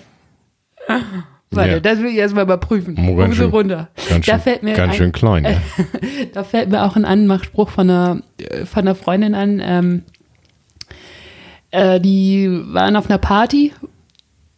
[1.50, 1.80] Warte, Ja.
[1.80, 2.96] das will ich erstmal überprüfen.
[2.98, 3.88] Oh, ganz Hose schön- runter.
[4.08, 5.60] Ganz da schön, fällt mir ganz ein, schön klein, ja.
[6.32, 9.60] Da fällt mir auch ein Anmachspruch von einer, äh, von einer Freundin an.
[9.62, 10.02] Ähm,
[11.70, 13.72] äh, die waren auf einer Party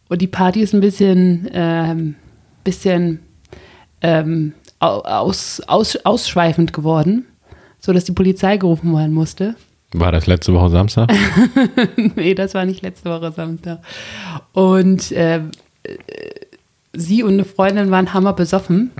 [0.09, 2.15] und die Party ist ein bisschen, ähm,
[2.63, 3.19] bisschen
[4.01, 7.25] ähm, au- aus, aus, ausschweifend geworden,
[7.79, 9.55] sodass die Polizei gerufen werden musste.
[9.93, 11.11] War das letzte Woche Samstag?
[12.15, 13.79] nee, das war nicht letzte Woche Samstag.
[14.53, 15.41] Und äh,
[16.93, 18.91] sie und eine Freundin waren hammer besoffen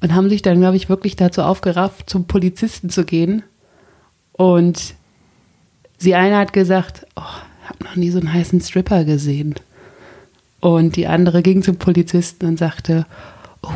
[0.00, 3.42] und haben sich dann, glaube ich, wirklich dazu aufgerafft, zum Polizisten zu gehen.
[4.32, 4.94] Und
[5.98, 7.22] sie eine hat gesagt, oh,
[7.62, 9.54] ich habe noch nie so einen heißen Stripper gesehen.
[10.60, 13.06] Und die andere ging zum Polizisten und sagte,
[13.62, 13.68] oh,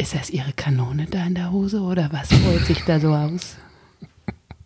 [0.00, 3.56] ist das ihre Kanone da in der Hose oder was freut sich da so aus?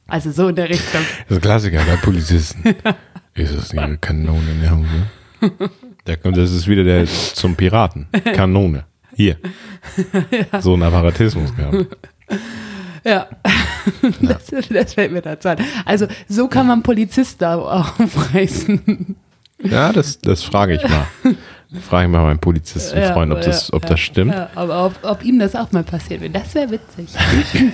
[0.06, 1.00] Also so in der Richtung.
[1.28, 2.62] Das ist Klassiker bei Polizisten.
[3.36, 5.60] Ist das ihre Kanone in der Hose?
[6.04, 8.06] Da kommt, das ist wieder der zum Piraten.
[8.32, 8.84] Kanone.
[9.16, 9.38] Hier.
[10.60, 11.96] So ein Apparatismus gehabt.
[13.02, 13.26] Ja,
[14.20, 15.58] das, das fällt mir dazu ein.
[15.84, 19.16] Also so kann man Polizisten auch aufreißen.
[19.64, 21.08] Ja, das, das frage ich mal.
[21.80, 24.32] Frage ich mal meinen Polizistenfreund, ob das, ob das stimmt.
[24.32, 27.08] Ja, aber ob, ob ihm das auch mal passiert wird, das wäre witzig.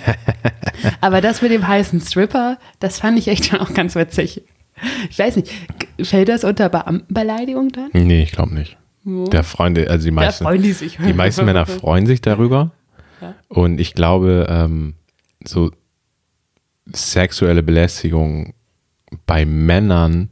[1.00, 4.42] aber das mit dem heißen Stripper, das fand ich echt auch ganz witzig.
[5.10, 5.52] Ich weiß nicht,
[6.02, 7.90] fällt das unter Beamtenbeleidigung dann?
[7.92, 8.78] Nee, ich glaube nicht.
[9.04, 10.98] Der Freunde, also die meisten, freuen die sich.
[10.98, 12.72] die meisten Männer freuen sich darüber.
[13.20, 13.34] Ja.
[13.48, 14.94] Und ich glaube, ähm,
[15.44, 15.70] so
[16.92, 18.54] sexuelle Belästigung
[19.26, 20.28] bei Männern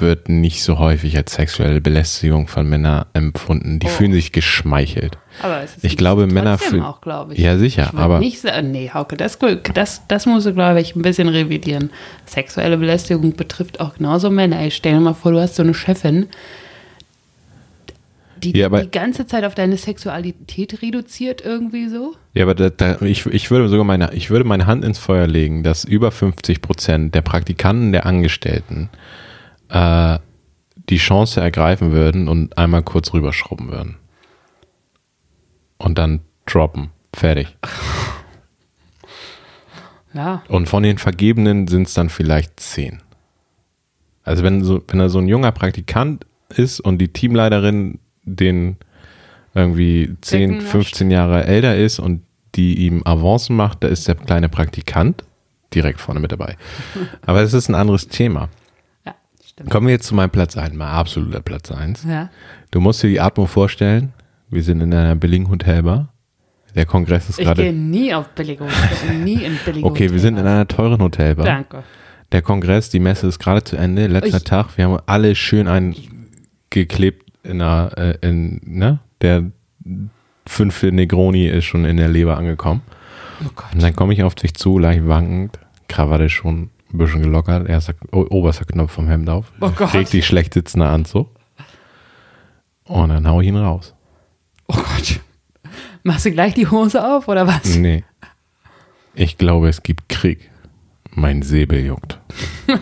[0.00, 3.78] wird nicht so häufig als sexuelle Belästigung von Männern empfunden.
[3.78, 3.90] Die Oh.
[3.90, 5.18] fühlen sich geschmeichelt.
[5.42, 7.40] Aber es ist Ich glaube, Männer fühlen- auch, glaube ich.
[7.40, 9.38] Ja, sicher, ich aber- nicht sagen, nee, Hauke, das,
[9.74, 11.90] das, das musst du, glaube ich, ein bisschen revidieren.
[12.26, 14.64] Sexuelle Belästigung betrifft auch genauso Männer.
[14.66, 16.26] Ich stell dir mal vor, du hast so eine Chefin,
[18.42, 22.14] die Ja, die ganze Zeit auf deine Sexualität reduziert irgendwie so.
[22.34, 25.26] Ja, aber da, da, ich, ich würde sogar meine, ich würde meine Hand ins Feuer
[25.26, 28.90] legen, dass über 50 Prozent der Praktikanten, der Angestellten
[29.68, 30.18] äh,
[30.88, 33.96] die Chance ergreifen würden und einmal kurz rüberschrubben würden.
[35.76, 36.90] Und dann droppen.
[37.14, 37.56] Fertig.
[40.14, 43.02] Ja, Und von den Vergebenen sind es dann vielleicht zehn.
[44.24, 48.78] Also wenn so, wenn er so ein junger Praktikant ist und die Teamleiterin den
[49.54, 52.22] irgendwie 10, Decken 15 Jahre älter ist und
[52.54, 55.24] die ihm Avancen macht, da ist der kleine Praktikant
[55.74, 56.56] direkt vorne mit dabei.
[57.26, 58.48] Aber es ist ein anderes Thema.
[59.58, 59.70] Stimmt.
[59.70, 62.04] Kommen wir jetzt zu meinem Platz 1, mal absoluter Platz 1.
[62.04, 62.30] Ja.
[62.70, 64.12] Du musst dir die Atmung vorstellen.
[64.50, 66.08] Wir sind in einer billigen Hotelbar.
[66.74, 67.72] Der Kongress ist Ich gehe gerade.
[67.72, 68.26] nie auf.
[68.38, 68.58] Ich gehe
[69.14, 69.90] nie in Billigung.
[69.90, 71.44] Okay, wir sind in einer teuren Hotelbar.
[71.46, 71.82] Danke.
[72.32, 74.76] Der Kongress, die Messe ist gerade zu Ende, letzter Ich- Tag.
[74.76, 78.98] Wir haben alle schön eingeklebt in einer, äh, in, ne?
[79.22, 79.44] Der
[80.46, 82.82] fünfte Negroni ist schon in der Leber angekommen.
[83.44, 83.66] Oh Gott.
[83.74, 87.94] Und dann komme ich auf dich zu, leicht wankend, Krawatte schon ein bisschen gelockert, erster,
[88.12, 89.94] oberster Knopf vom Hemd auf, Oh Gott.
[89.94, 91.28] richtig schlecht sitzender Anzug.
[92.84, 93.94] Und dann hau ich ihn raus.
[94.68, 95.20] Oh Gott.
[96.02, 97.76] Machst du gleich die Hose auf oder was?
[97.76, 98.04] Nee.
[99.14, 100.50] Ich glaube, es gibt Krieg.
[101.10, 102.18] Mein Säbel juckt.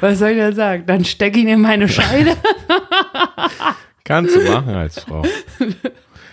[0.00, 0.84] Was soll ich denn sagen?
[0.86, 2.36] Dann stecke ich in meine Scheide.
[4.04, 5.22] Kannst du machen als Frau.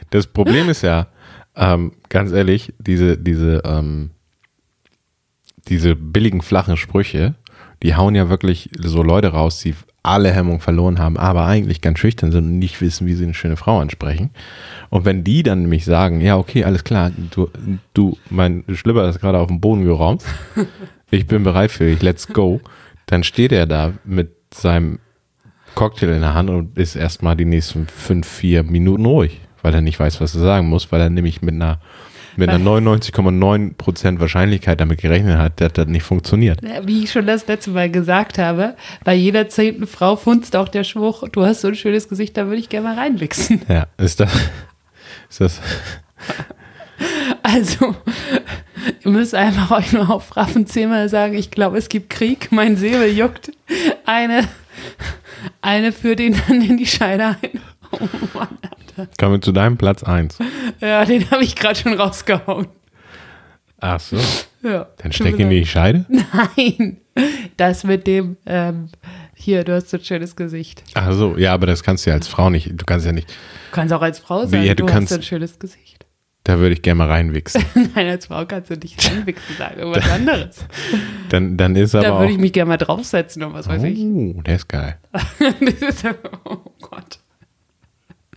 [0.10, 1.08] Das Problem ist ja,
[1.56, 4.12] ähm, ganz ehrlich, diese, diese, ähm,
[5.68, 7.36] diese billigen flachen Sprüche,
[7.84, 12.00] die hauen ja wirklich so Leute raus, die alle Hemmung verloren haben, aber eigentlich ganz
[12.00, 14.32] schüchtern sind und nicht wissen, wie sie eine schöne Frau ansprechen.
[14.90, 17.50] Und wenn die dann nämlich sagen, ja, okay, alles klar, du,
[17.94, 20.24] du, mein Schlipper ist gerade auf den Boden geräumt,
[21.12, 22.62] ich bin bereit für dich, let's go,
[23.06, 25.00] dann steht er da mit seinem
[25.76, 29.82] Cocktail in der Hand und ist erstmal die nächsten fünf, vier Minuten ruhig, weil er
[29.82, 31.80] nicht weiß, was er sagen muss, weil er nämlich mit einer
[32.38, 36.62] mit einer 99,9% Wahrscheinlichkeit damit gerechnet hat, dass das nicht funktioniert.
[36.86, 40.86] Wie ich schon das letzte Mal gesagt habe, bei jeder zehnten Frau funzt auch der
[40.86, 43.62] Spruch, du hast so ein schönes Gesicht, da würde ich gerne mal reinwichsen.
[43.68, 44.34] Ja, ist das,
[45.30, 45.62] ist das,
[47.44, 47.96] Also,
[49.04, 53.10] ihr müsst einfach euch nur aufraffen, zehnmal sagen, ich glaube, es gibt Krieg, mein Säbel
[53.10, 53.52] juckt.
[54.06, 54.48] Eine,
[55.62, 57.62] eine führt ihn dann in die Scheide ein.
[57.92, 58.00] Oh
[58.34, 58.58] Mann,
[58.98, 59.10] Alter.
[59.20, 60.38] kommen wir zu deinem Platz 1.
[60.80, 62.68] Ja, den habe ich gerade schon rausgehauen.
[63.80, 64.18] Ach so.
[64.64, 64.88] Ja.
[64.98, 66.06] Dann steck ihn in die Scheide?
[66.58, 66.98] Nein,
[67.58, 68.90] das mit dem, ähm,
[69.36, 70.84] hier, du hast so ein schönes Gesicht.
[70.94, 73.28] Ach so, ja, aber das kannst du ja als Frau nicht, du kannst ja nicht,
[73.30, 76.06] Du kannst auch als Frau sagen, Ja, du du, kannst- hast so ein schönes Gesicht.
[76.44, 77.64] da würde ich gerne mal reinwichsen.
[77.96, 80.66] Nein, als Frau kannst du nicht reinwichsen sagen, irgendwas anderes.
[81.30, 83.98] Dann, dann ist aber Da würde ich mich gerne mal draufsetzen und was weiß ich.
[84.00, 85.00] oh, der ist geil.
[85.12, 86.06] Das ist,
[86.46, 87.18] oh Gott.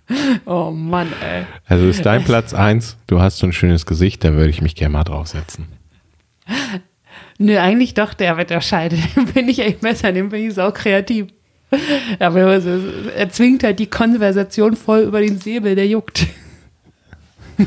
[0.45, 1.45] Oh Mann, ey.
[1.67, 4.75] Also ist dein Platz 1, du hast so ein schönes Gesicht, da würde ich mich
[4.75, 5.67] gerne mal draufsetzen.
[7.39, 8.97] Nö, eigentlich doch der mit der Scheide.
[9.17, 11.27] Den bin ich echt besser, den bin ich sau kreativ.
[12.21, 12.79] Aber also,
[13.17, 16.27] er zwingt halt die Konversation voll über den Säbel, der juckt.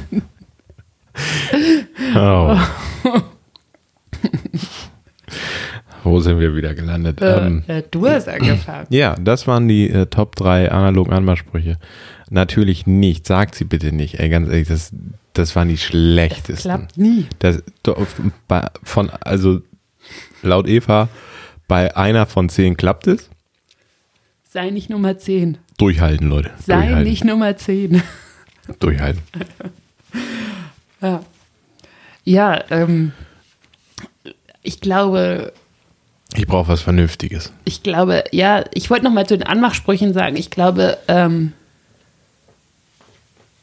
[2.16, 2.58] Oh.
[6.04, 7.20] Wo sind wir wieder gelandet?
[7.22, 8.86] Ähm, Äh, du hast angefangen.
[8.90, 11.78] ja, das waren die äh, Top 3 analogen Anmachsprüche.
[12.30, 14.16] Natürlich nicht, sagt sie bitte nicht.
[14.20, 14.92] Ey, ganz ehrlich, das,
[15.34, 16.70] das waren die schlechtesten.
[16.70, 17.26] Klappt nie.
[17.40, 17.64] Das,
[18.84, 19.62] von, also
[20.42, 21.10] laut Eva,
[21.68, 23.30] bei einer von zehn klappt es.
[24.50, 25.58] Sei nicht Nummer 10.
[25.78, 26.52] Durchhalten, Leute.
[26.66, 27.04] Sei Durchhalten.
[27.04, 28.02] nicht Nummer 10.
[28.80, 29.22] Durchhalten.
[31.00, 31.22] Ja,
[32.24, 33.12] ja ähm,
[34.64, 35.54] ich glaube,
[36.34, 37.54] Ich brauche was Vernünftiges.
[37.66, 40.36] ich glaube, ja, ich wollte noch mal zu den Anmachsprüchen sagen.
[40.38, 41.54] Ich glaube, ähm,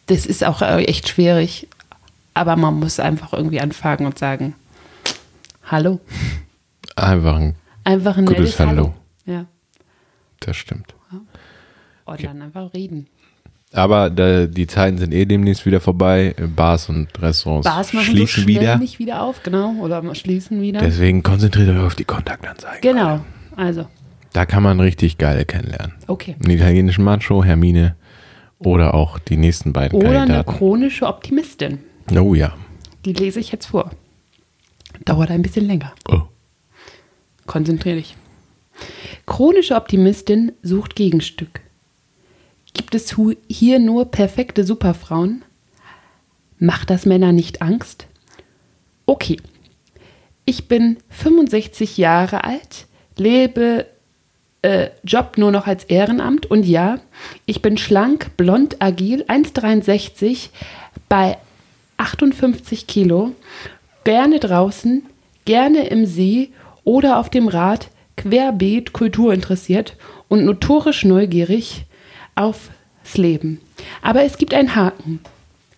[0.07, 1.69] das ist auch äh, echt schwierig.
[2.35, 4.55] Aber man muss einfach irgendwie anfangen und sagen,
[5.67, 6.01] Hallo.
[6.97, 8.71] Einfach ein, Einfach ein Gutes Hallo.
[8.71, 8.95] Hallo.
[9.27, 9.47] Ja.
[10.40, 10.95] das stimmt.
[12.05, 13.07] Und dann einfach reden.
[13.73, 16.35] Aber da, die Zeiten sind eh demnächst wieder vorbei.
[16.55, 18.77] Bars und Restaurants Bars machen schließen so wieder.
[18.77, 19.73] nicht wieder auf, genau.
[19.81, 20.81] Oder schließen wieder.
[20.81, 22.81] Deswegen konzentriert euch auf die Kontaktanzeigen.
[22.83, 23.25] genau.
[23.57, 23.87] Also,
[24.33, 25.95] Da kann man richtig geil kennenlernen.
[26.07, 26.37] okay.
[26.45, 27.97] Einen italienischen Macho, Hermine
[28.59, 30.59] oder auch die nächsten beiden Oder eine Kandidaten.
[30.59, 31.79] chronische Optimistin.
[32.17, 32.55] Oh ja.
[33.05, 33.90] Die lese ich jetzt vor.
[35.05, 35.93] Dauert ein bisschen länger.
[36.09, 36.23] Oh.
[37.47, 38.17] Konzentrier dich.
[39.27, 41.61] Chronische Optimistin sucht Gegenstück.
[42.73, 43.14] Gibt es
[43.49, 45.45] hier nur perfekte Superfrauen?
[46.59, 48.07] Macht das Männer nicht Angst?
[49.07, 49.37] Okay.
[50.45, 52.87] Ich bin 65 Jahre alt,
[53.17, 53.87] lebe
[54.64, 56.98] äh, Job nur noch als Ehrenamt und ja,
[57.44, 60.48] ich bin schlank, blond, agil, 1,63
[61.09, 61.37] bei
[61.98, 63.33] 58 Kilo,
[64.05, 65.03] gerne draußen,
[65.44, 66.50] gerne im See
[66.83, 69.96] oder auf dem Rad, querbeet Kultur interessiert
[70.29, 71.85] und notorisch neugierig
[72.35, 72.70] aufs
[73.16, 73.61] Leben.
[74.00, 75.20] Aber es gibt einen Haken.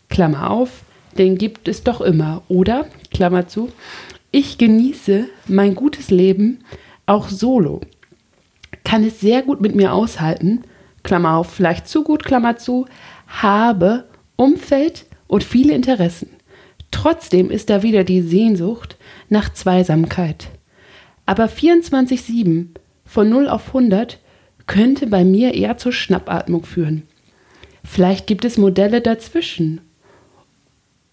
[0.09, 0.83] Klammer auf,
[1.19, 2.43] den gibt es doch immer.
[2.47, 3.73] Oder, Klammer zu,
[4.31, 6.61] ich genieße mein gutes Leben
[7.07, 7.81] auch solo.
[8.87, 10.63] Kann es sehr gut mit mir aushalten,
[11.03, 12.87] Klammer auf, vielleicht zu gut, Klammer zu,
[13.27, 14.05] habe
[14.37, 16.29] Umfeld und viele Interessen.
[16.93, 18.97] Trotzdem ist da wieder die Sehnsucht
[19.29, 20.51] nach Zweisamkeit.
[21.27, 22.67] Aber 24-7
[23.05, 24.21] von 0 auf 100
[24.69, 27.03] könnte bei mir eher zur Schnappatmung führen.
[27.83, 29.81] Vielleicht gibt es Modelle dazwischen,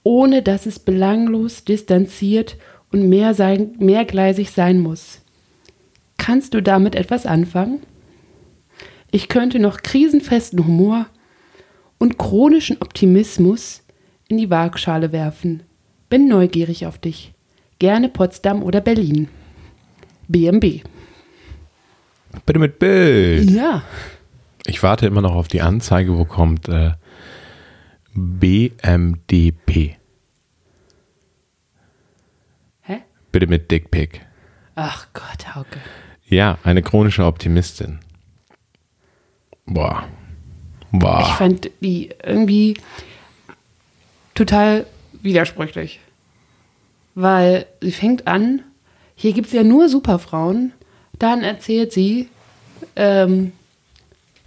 [0.04, 2.56] ohne dass es belanglos, distanziert
[2.92, 5.23] und mehr sein, mehrgleisig sein muss.
[6.26, 7.82] Kannst du damit etwas anfangen?
[9.12, 11.08] Ich könnte noch krisenfesten Humor
[11.98, 13.84] und chronischen Optimismus
[14.30, 15.64] in die Waagschale werfen.
[16.08, 17.34] Bin neugierig auf dich.
[17.78, 19.28] Gerne Potsdam oder Berlin.
[20.30, 20.84] BMB.
[22.46, 23.50] Bitte mit Bild.
[23.50, 23.84] Ja.
[24.66, 26.92] Ich warte immer noch auf die Anzeige, wo kommt äh,
[28.14, 29.98] BMDP.
[32.84, 33.00] Hä?
[33.34, 34.26] Bitte mit Dickpick.
[34.76, 35.82] Ach Gott, Hauke.
[36.34, 38.00] Ja, eine chronische Optimistin.
[39.68, 40.08] Boah.
[40.92, 41.26] Ich Boah.
[41.38, 42.76] fand die irgendwie
[44.34, 44.88] total
[45.22, 46.00] widersprüchlich.
[47.14, 48.64] Weil sie fängt an,
[49.16, 50.74] hier gibt es ja nur Superfrauen,
[51.20, 52.30] dann erzählt sie,
[52.96, 53.52] ähm,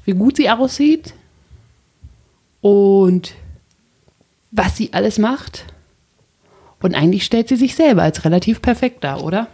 [0.05, 1.15] wie gut sie aussieht
[2.63, 3.35] und
[4.51, 5.67] was sie alles macht.
[6.81, 9.47] Und eigentlich stellt sie sich selber als relativ perfekt dar, oder?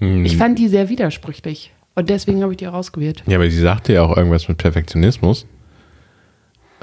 [0.00, 1.72] Ich fand die sehr widersprüchlich.
[1.94, 3.24] Und deswegen habe ich die rausgewählt.
[3.26, 5.46] Ja, aber sie sagte ja auch irgendwas mit Perfektionismus.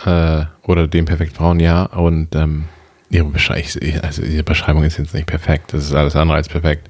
[0.05, 1.85] Äh, oder dem perfekten Frauen, ja.
[1.85, 2.65] Und ähm,
[3.09, 3.65] ihre, Beschreibung,
[4.01, 5.73] also ihre Beschreibung ist jetzt nicht perfekt.
[5.73, 6.89] Das ist alles andere als perfekt.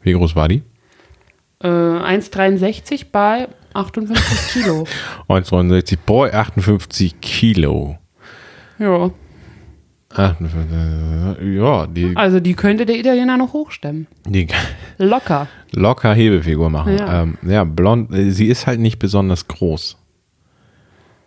[0.00, 0.62] Wie groß war die?
[1.62, 4.86] Äh, 1,63 bei 58 Kilo.
[5.28, 5.98] 1,69.
[6.06, 7.98] Boy, 58 Kilo.
[8.78, 9.10] ja.
[10.10, 14.06] 58, ja, die, Also die könnte der Italiener noch hochstemmen.
[14.26, 14.46] die
[14.98, 15.48] Locker.
[15.72, 16.96] locker Hebefigur machen.
[16.96, 17.22] Ja.
[17.22, 19.96] Ähm, ja, blond, äh, sie ist halt nicht besonders groß.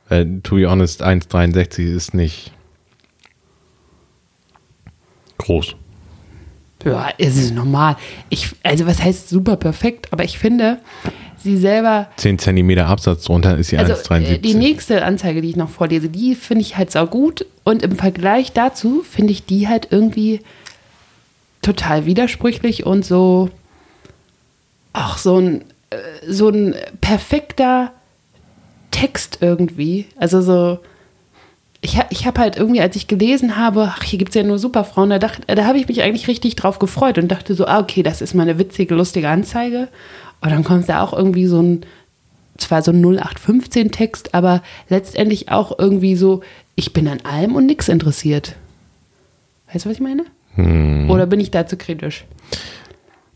[0.10, 2.52] Äh, to be honest, 1,63 ist nicht
[5.38, 5.76] groß.
[6.86, 7.98] Ja, es ist normal.
[8.30, 10.80] Ich, also was heißt super perfekt, aber ich finde,
[11.44, 14.22] sie selber, 10 Zentimeter Absatz drunter ist sie also 1,73.
[14.26, 17.96] äh, die nächste Anzeige, die ich noch vorlese, die finde ich halt saugut und im
[17.96, 20.42] Vergleich dazu finde ich die halt irgendwie
[21.62, 23.50] total widersprüchlich und so,
[24.94, 25.98] auch so ein, äh,
[26.28, 27.92] so ein perfekter
[28.92, 30.06] Text irgendwie.
[30.18, 30.80] Also so,
[31.82, 34.58] ich, ich habe halt irgendwie, als ich gelesen habe, ach, hier gibt es ja nur
[34.60, 37.80] Superfrauen, da, dacht- da habe ich mich eigentlich richtig drauf gefreut und dachte so, ah,
[37.80, 39.88] okay, das ist mal eine witzige, lustige Anzeige.
[40.42, 41.86] Und dann kommt da auch irgendwie so ein,
[42.58, 46.42] zwar so ein 0815-Text, aber letztendlich auch irgendwie so,
[46.76, 48.56] ich bin an allem und nix interessiert.
[49.72, 50.26] Weißt du, was ich meine?
[51.10, 52.26] Oder bin ich da zu kritisch?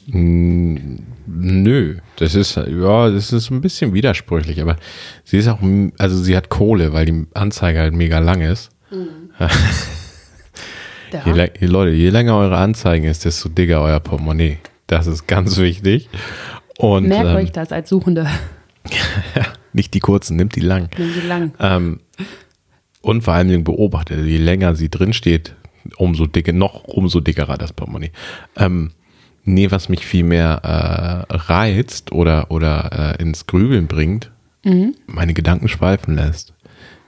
[0.08, 4.76] Nö, das ist, ja, das ist ein bisschen widersprüchlich, aber
[5.24, 5.60] sie ist auch,
[5.98, 8.70] also sie hat Kohle, weil die Anzeige halt mega lang ist.
[11.14, 11.32] Ja.
[11.32, 14.58] Je, je, Leute, je länger eure Anzeigen ist, desto dicker euer Portemonnaie.
[14.88, 16.10] Das ist ganz wichtig.
[16.78, 18.28] Und Merkt ähm, euch das als Suchende.
[19.74, 20.90] nicht die kurzen, nimmt die lang.
[20.98, 21.54] Nimm die lang.
[21.60, 22.00] Ähm,
[23.02, 25.56] und vor allen Dingen beobachtet, je länger sie drin steht,
[25.98, 28.12] umso dicke, noch umso dickerer das Portemonnaie.
[28.56, 28.92] Ähm,
[29.44, 34.32] nee, was mich viel mehr äh, reizt oder, oder äh, ins Grübeln bringt,
[35.08, 36.54] meine Gedanken schweifen lässt,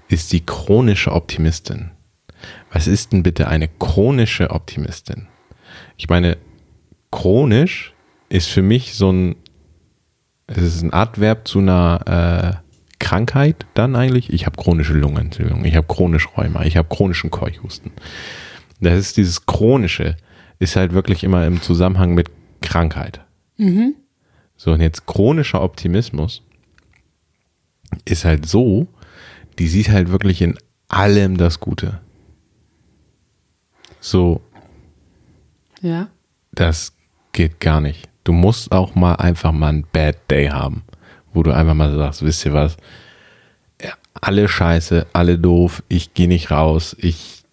[0.10, 1.92] ist die chronische Optimistin.
[2.72, 5.28] Was ist denn bitte eine chronische Optimistin?
[5.98, 6.38] Ich meine,
[7.12, 7.94] chronisch
[8.30, 9.36] ist für mich so ein,
[10.48, 12.66] es ist ein Adverb zu einer äh,
[13.00, 14.32] Krankheit dann eigentlich.
[14.32, 17.92] Ich habe chronische Lungenentzündung, ich habe chronisch Rheuma, ich habe chronischen Keuchhusten.
[18.80, 20.18] Das ist dieses chronische,
[20.60, 22.30] ist halt wirklich immer im Zusammenhang mit
[22.62, 23.22] Krankheit.
[24.58, 26.42] So, und jetzt chronischer Optimismus
[28.06, 28.88] ist halt so,
[29.60, 32.00] die sieht halt wirklich in allem das Gute.
[34.00, 34.42] So,
[35.82, 36.10] Ja.
[36.52, 36.94] das
[37.32, 38.08] geht gar nicht.
[38.26, 40.84] Du musst auch mal einfach mal einen Bad Day haben,
[41.34, 42.76] wo du einfach mal sagst, wisst ihr was?
[43.82, 47.44] Ja, alle scheiße, alle doof, ich gehe nicht raus, ich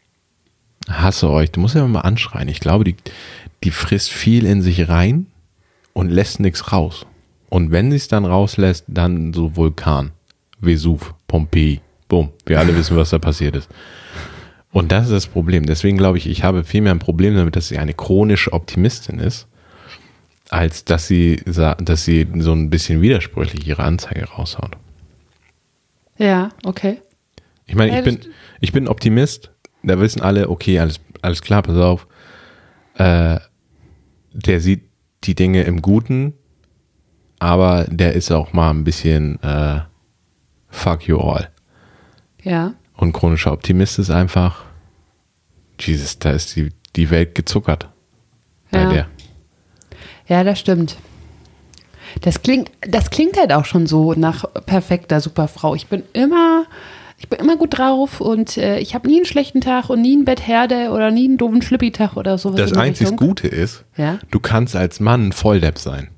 [0.88, 1.52] hasse euch.
[1.52, 2.48] Du musst ja mal anschreien.
[2.48, 2.96] Ich glaube, die,
[3.62, 5.26] die frisst viel in sich rein
[5.92, 7.06] und lässt nichts raus.
[7.50, 10.12] Und wenn sie es dann rauslässt, dann so Vulkan,
[10.58, 12.30] Vesuv, Pompeii, bumm.
[12.46, 13.68] Wir alle wissen, was da passiert ist.
[14.72, 15.66] Und das ist das Problem.
[15.66, 19.48] Deswegen glaube ich, ich habe vielmehr ein Problem damit, dass sie eine chronische Optimistin ist,
[20.52, 24.76] als dass sie, dass sie so ein bisschen widersprüchlich ihre Anzeige raushaut.
[26.18, 27.00] Ja, okay.
[27.66, 28.20] Ich meine, ich bin,
[28.60, 29.50] ich bin Optimist.
[29.82, 32.06] Da wissen alle, okay, alles, alles klar, pass auf.
[32.96, 33.38] Äh,
[34.32, 34.82] der sieht
[35.24, 36.34] die Dinge im Guten,
[37.38, 39.80] aber der ist auch mal ein bisschen äh,
[40.68, 41.48] fuck you all.
[42.42, 42.74] Ja.
[42.94, 44.64] Und chronischer Optimist ist einfach,
[45.80, 47.88] Jesus, da ist die, die Welt gezuckert.
[48.70, 48.90] Bei Ja.
[48.92, 49.06] der.
[50.28, 50.96] Ja, das stimmt.
[52.20, 55.74] Das klingt, das klingt halt auch schon so nach perfekter Superfrau.
[55.74, 56.64] Ich bin immer,
[57.18, 60.14] ich bin immer gut drauf und äh, ich habe nie einen schlechten Tag und nie
[60.14, 62.58] einen Bettherde oder nie einen doofen Schlippitag oder sowas.
[62.60, 63.28] Das einzig Richtung.
[63.28, 64.18] Gute ist, Ja.
[64.30, 66.08] du kannst als Mann Volldepp sein.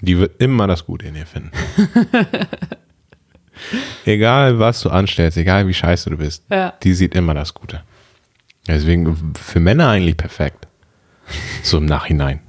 [0.00, 1.50] Die wird immer das Gute in dir finden.
[4.04, 6.74] egal, was du anstellst, egal wie scheiße du bist, Ja.
[6.82, 7.82] die sieht immer das Gute.
[8.66, 10.66] Deswegen für Männer eigentlich perfekt.
[11.62, 12.40] So im Nachhinein.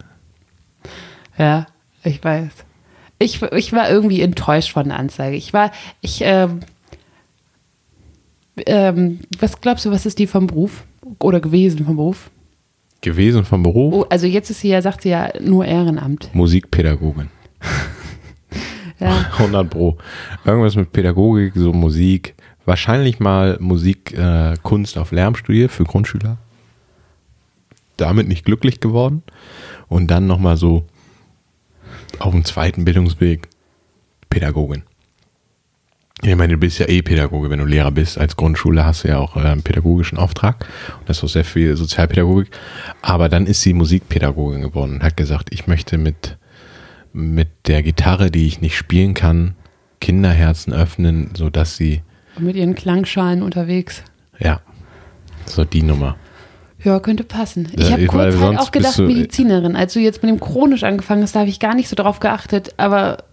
[1.38, 1.68] Ja,
[2.04, 2.52] ich weiß.
[3.20, 5.38] Ich, ich war irgendwie enttäuscht von der Anzeige.
[5.38, 5.72] Ich war,
[6.02, 6.62] ich, ähm,
[8.66, 10.84] ähm, was glaubst du, was ist die vom Beruf?
[11.20, 12.30] Oder gewesen vom Beruf?
[13.02, 13.94] Gewesen vom Beruf?
[13.94, 16.30] Oh, also jetzt ist sie ja, sagt sie ja, nur Ehrenamt.
[16.34, 17.30] Musikpädagogin.
[19.00, 19.26] Ja.
[19.38, 19.98] 100 Pro.
[20.46, 22.36] Irgendwas mit Pädagogik, so Musik.
[22.66, 26.38] Wahrscheinlich mal Musik, äh, Kunst auf Lärm studiert für Grundschüler.
[27.98, 29.24] Damit nicht glücklich geworden.
[29.88, 30.86] Und dann nochmal so
[32.20, 33.47] auf dem zweiten Bildungsweg
[34.30, 34.84] Pädagogin.
[36.22, 38.18] Ich meine, du bist ja eh Pädagoge, wenn du Lehrer bist.
[38.18, 40.66] Als Grundschule hast du ja auch einen pädagogischen Auftrag.
[40.99, 42.49] Und das ist auch sehr viel Sozialpädagogik.
[43.01, 46.38] Aber dann ist sie Musikpädagogin geworden und hat gesagt, ich möchte mit,
[47.13, 49.55] mit der Gitarre, die ich nicht spielen kann,
[49.99, 52.01] Kinderherzen öffnen, sodass sie,
[52.38, 54.01] Und mit ihren Klangschalen unterwegs.
[54.39, 54.61] ja,
[55.45, 56.16] so die Nummer.
[56.86, 57.68] Ja, könnte passen.
[57.76, 59.76] Ich Ja, habe weil kurz halt auch gedacht, du- Medizinerin.
[59.76, 62.20] Als du jetzt mit dem chronisch angefangen hast, da habe ich gar nicht so drauf
[62.20, 62.74] geachtet.
[62.78, 63.24] Aber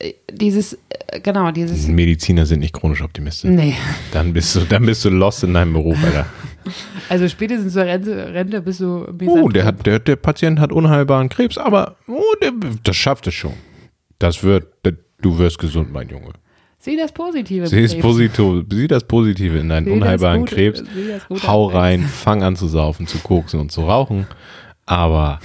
[0.00, 0.74] äh, dieses,
[1.08, 3.50] äh, genau, dieses, Mediziner sind nicht chronisch optimistisch.
[3.50, 3.74] nee.
[4.12, 6.26] Dann bist du, dann bist du lost in deinem Beruf, Alter.
[7.08, 11.30] Also spätestens zur Rente, Rente bist du Oh, der, hat, der, der Patient hat unheilbaren
[11.30, 12.52] Krebs, aber oh, der,
[12.84, 13.54] das schafft es schon.
[14.18, 14.92] Das wird, der,
[15.22, 16.32] du wirst gesund, mein Junge.
[16.80, 17.66] Sieh das Positive.
[17.66, 17.98] Sieh das.
[17.98, 20.82] Positive, sieh das Positive in deinen Sieh unheilbaren Gute- Krebs.
[21.46, 24.26] Hau rein, fang an zu saufen, zu koksen und zu rauchen.
[24.86, 25.40] Aber,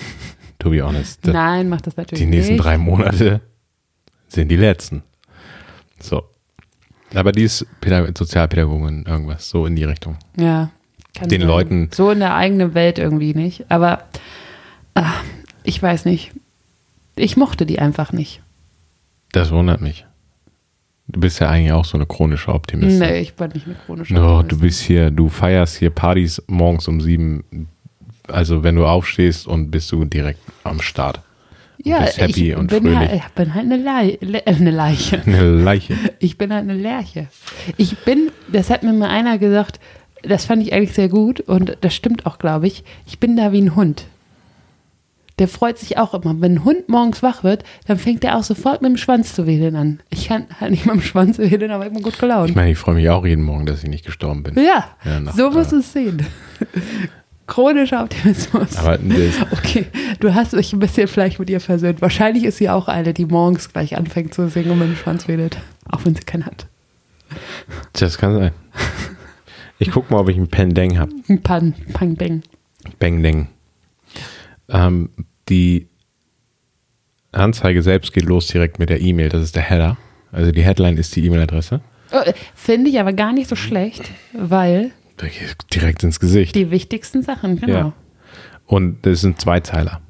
[0.59, 2.63] to be honest, Nein, mach das natürlich die nächsten nicht.
[2.63, 3.41] drei Monate
[4.29, 5.03] sind die letzten.
[5.99, 6.23] So.
[7.13, 10.17] Aber die ist Pädag Sozialpädagogin, irgendwas, so in die Richtung.
[10.37, 10.71] Ja.
[11.13, 11.47] kann Den sein.
[11.49, 13.69] Leuten- So in der eigenen Welt irgendwie nicht.
[13.69, 14.03] Aber
[14.95, 15.11] ah,
[15.63, 16.31] ich weiß nicht.
[17.17, 18.41] Ich mochte die einfach nicht.
[19.31, 20.05] Das wundert mich.
[21.07, 22.99] Du bist ja eigentlich auch so eine chronische Optimistin.
[22.99, 24.13] Nee, ich war nicht eine chronische.
[24.13, 24.47] No, Optimistin.
[24.47, 27.67] du bist hier, du feierst hier Partys morgens um sieben.
[28.27, 31.21] Also wenn du aufstehst und bist du direkt am Start.
[31.77, 32.97] ja, bist happy ich und bin fröhlich.
[32.97, 35.21] halt, ich bin halt eine, Lei Le äh, eine Leiche.
[35.25, 35.95] Eine Leiche.
[36.17, 37.27] Ich bin halt eine Lerche.
[37.77, 39.79] Ich bin, das hat mir mal einer gesagt,
[40.23, 42.83] das fand ich eigentlich sehr gut und das stimmt auch, glaube ich.
[43.05, 44.07] Ich bin da wie ein Hund.
[45.39, 46.33] Der freut sich auch immer.
[46.39, 49.45] Wenn ein Hund morgens wach wird, dann fängt er auch sofort mit dem Schwanz zu
[49.45, 49.99] wedeln an.
[50.09, 52.49] Ich kann halt nicht mit dem Schwanz wedeln, aber immer gut gelaunt.
[52.49, 54.55] Ich meine, ich freue mich auch jeden Morgen, dass ich nicht gestorben bin.
[54.55, 56.25] ja, Ja, nach- so musst du es sehen.
[57.47, 58.75] Chronischer Optimismus.
[58.77, 58.97] Aber
[59.51, 59.85] Okay,
[60.19, 62.01] du hast dich ein bisschen vielleicht mit ihr versöhnt.
[62.01, 65.27] Wahrscheinlich ist sie auch eine, die morgens gleich anfängt zu singen und mit dem Schwanz
[65.27, 65.57] wedelt.
[65.91, 66.65] Auch wenn sie keinen hat.
[67.93, 68.51] das kann sein.
[69.77, 71.11] Ich guck mal, ob ich einen Pendeng habe.
[71.29, 72.41] Ein Pan, Pang, Bang.
[72.99, 73.47] Bang Deng.
[74.69, 75.09] Ähm,
[75.49, 75.87] die
[77.31, 79.29] Anzeige selbst geht los direkt mit der E-Mail.
[79.29, 79.97] Das ist der Header.
[80.31, 81.81] Also die Headline ist die E-Mail-Adresse.
[82.11, 82.19] Oh,
[82.53, 84.91] Finde ich aber gar nicht so schlecht, weil
[85.73, 86.55] Direkt ins Gesicht.
[86.55, 87.73] die wichtigsten Sachen, genau.
[87.73, 87.93] Ja.
[88.67, 90.01] Und das sind Zweizeiler.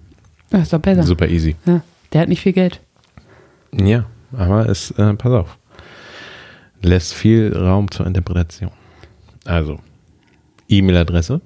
[0.49, 1.03] Das ist doch besser.
[1.03, 1.55] Super easy.
[1.65, 1.81] Ja,
[2.13, 2.81] der hat nicht viel Geld.
[3.73, 5.57] Ja, aber es, äh, pass auf.
[6.81, 8.71] Lässt viel Raum zur Interpretation.
[9.43, 9.79] Also,
[10.69, 11.41] E-Mail-Adresse.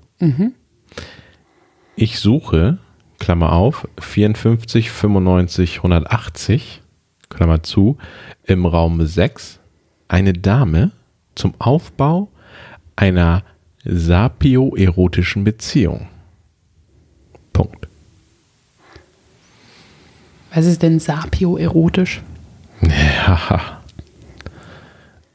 [1.95, 2.78] Ich suche,
[3.20, 6.82] Klammer auf, 54 95 180,
[7.30, 7.97] Klammer zu,
[8.45, 9.59] im Raum 6
[10.07, 10.91] eine Dame
[11.36, 12.30] zum Aufbau
[12.95, 13.43] einer
[13.86, 16.07] sapio-erotischen Beziehung.
[17.53, 17.88] Punkt.
[20.53, 22.22] Was ist denn sapio-erotisch?
[22.82, 23.76] Ja.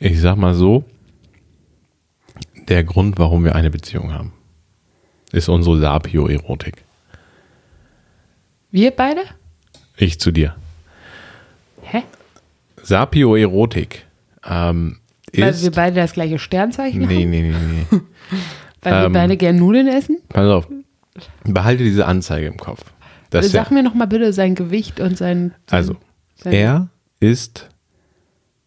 [0.01, 0.85] Ich sag mal so,
[2.69, 4.33] der Grund, warum wir eine Beziehung haben,
[5.33, 6.85] ist unsere Sapio-Erotik.
[8.75, 9.21] Wir beide?
[9.97, 10.57] Ich zu dir.
[11.83, 12.03] Hä?
[12.83, 14.05] Sapio-Erotik
[14.45, 14.99] ähm,
[15.33, 17.31] Weil wir beide das gleiche Sternzeichen nee, haben?
[17.31, 17.55] nee, nee,
[17.93, 18.01] nee.
[18.83, 20.19] Weil wir ähm, beide gern Nudeln essen?
[20.29, 20.69] Pass auf.
[21.45, 22.81] Behalte diese Anzeige im Kopf.
[23.31, 25.55] Das Sag mir noch mal bitte sein Gewicht und sein...
[25.69, 25.97] sein also,
[26.35, 26.89] sein, er
[27.21, 27.69] ist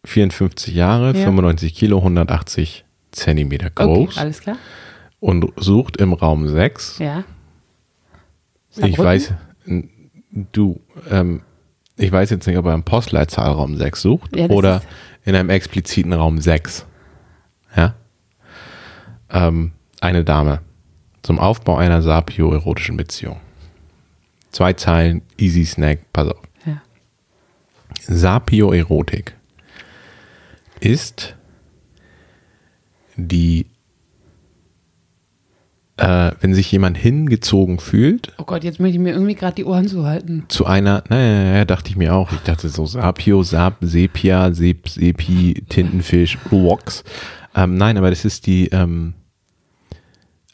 [0.06, 1.24] 54 Jahre, Ja.
[1.26, 4.56] 95 Kilo, 180 Zentimeter groß Okay, alles klar.
[5.20, 7.24] und sucht im Raum 6 Ja.
[8.74, 9.34] Ich weiß,
[10.52, 10.80] du,
[11.10, 11.42] ähm,
[11.96, 14.82] ich weiß jetzt nicht, ob er im Postleitzahlraum 6 sucht Ja, oder
[15.24, 16.86] in einem expliziten Raum 6.
[17.76, 17.94] Ja?
[19.30, 20.60] Ähm, eine Dame
[21.22, 23.40] zum Aufbau einer sapio-erotischen Beziehung.
[24.50, 26.42] Zwei Zeilen, easy snack, pass auf.
[26.64, 26.80] Ja.
[28.00, 29.34] Sapio-Erotik
[30.80, 31.36] ist
[33.16, 33.66] die,
[35.98, 39.64] äh, wenn sich jemand hingezogen fühlt Oh Gott, jetzt möchte ich mir irgendwie gerade die
[39.64, 40.44] Ohren zuhalten.
[40.48, 42.32] zu einer, naja, dachte ich mir auch.
[42.32, 47.04] Ich dachte so Sapio, Sap, Sepia, Sep, Sepi, Tintenfisch, Wox.
[47.54, 49.14] Ähm, nein, aber das ist die ähm,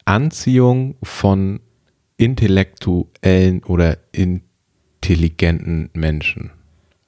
[0.05, 1.61] Anziehung von
[2.17, 6.51] intellektuellen oder intelligenten Menschen.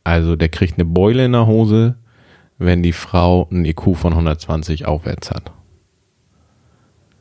[0.05, 1.97] Also der kriegt eine Beule in der Hose,
[2.59, 5.53] wenn die Frau einen IQ von 120 aufwärts hat.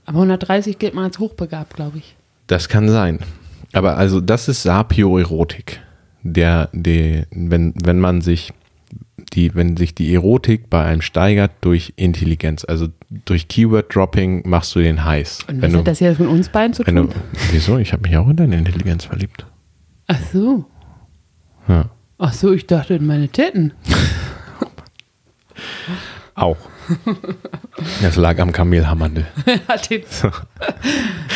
[0.06, 2.16] Aber 130 gilt man als hochbegabt, glaube ich.
[2.48, 3.20] Das kann sein.
[3.74, 5.82] Aber also das ist Sapioerotik.
[6.24, 8.54] Der, der, wenn, wenn man sich
[9.34, 12.88] die, wenn sich die Erotik bei einem steigert durch Intelligenz, also
[13.26, 15.40] durch Keyword-Dropping machst du den heiß.
[15.48, 16.96] Und wenn was hat das jetzt mit uns beiden zu tun?
[16.96, 17.10] du,
[17.52, 17.78] wieso?
[17.78, 19.46] Ich habe mich auch in deine Intelligenz verliebt.
[20.08, 20.66] Ach so.
[21.68, 21.90] Ja.
[22.18, 23.74] Ach so, ich dachte in meine Titten.
[26.36, 26.58] Auch.
[28.06, 29.26] Das lag am Kamelhammerdel.
[29.90, 30.04] Den-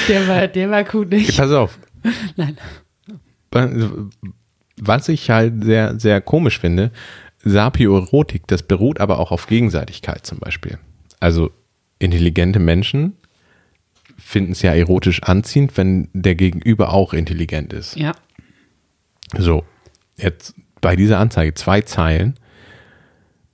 [0.08, 1.36] der, war, der war gut nicht.
[1.36, 1.80] Pass auf.
[2.36, 2.58] Nein.
[4.78, 6.92] Was ich halt sehr, sehr komisch finde,
[7.44, 10.78] Sapioerotik, das beruht aber auch auf Gegenseitigkeit zum Beispiel.
[11.20, 11.50] Also
[11.98, 13.18] intelligente Menschen
[14.20, 17.96] finden es ja erotisch anziehend, wenn der Gegenüber auch intelligent ist.
[17.96, 18.12] Ja.
[19.36, 19.64] So,
[20.18, 22.36] jetzt bei dieser Anzeige zwei Zeilen.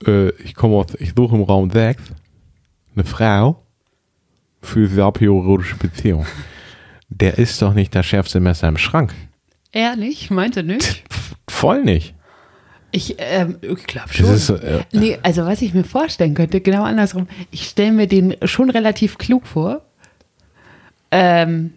[0.06, 2.02] Äh, ich komme aus, ich suche im Raum 6
[2.96, 3.64] eine Frau
[4.62, 6.26] für sapioerotische Beziehung.
[7.10, 9.14] Der ist doch nicht das schärfste Messer im Schrank.
[9.72, 10.32] Ehrlich?
[10.32, 11.04] Meinte nicht?
[11.10, 12.14] Pff, Voll nicht.
[12.92, 14.34] Ich, ähm, ich glaube schon.
[14.34, 17.28] ist, äh, nee, also was ich mir vorstellen könnte, genau andersrum.
[17.52, 19.82] Ich stelle mir den schon relativ klug vor.
[21.12, 21.74] Ähm,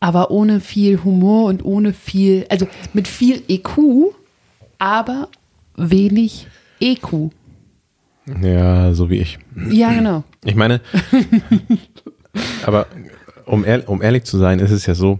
[0.00, 4.12] aber ohne viel Humor und ohne viel, also mit viel EQ,
[4.78, 5.28] aber
[5.76, 6.48] wenig
[6.80, 7.30] EQ.
[8.42, 9.38] Ja, so wie ich.
[9.70, 10.24] Ja, genau.
[10.44, 10.80] Ich meine,
[12.66, 12.86] aber
[13.46, 15.18] um, ehr, um ehrlich zu sein, ist es ja so,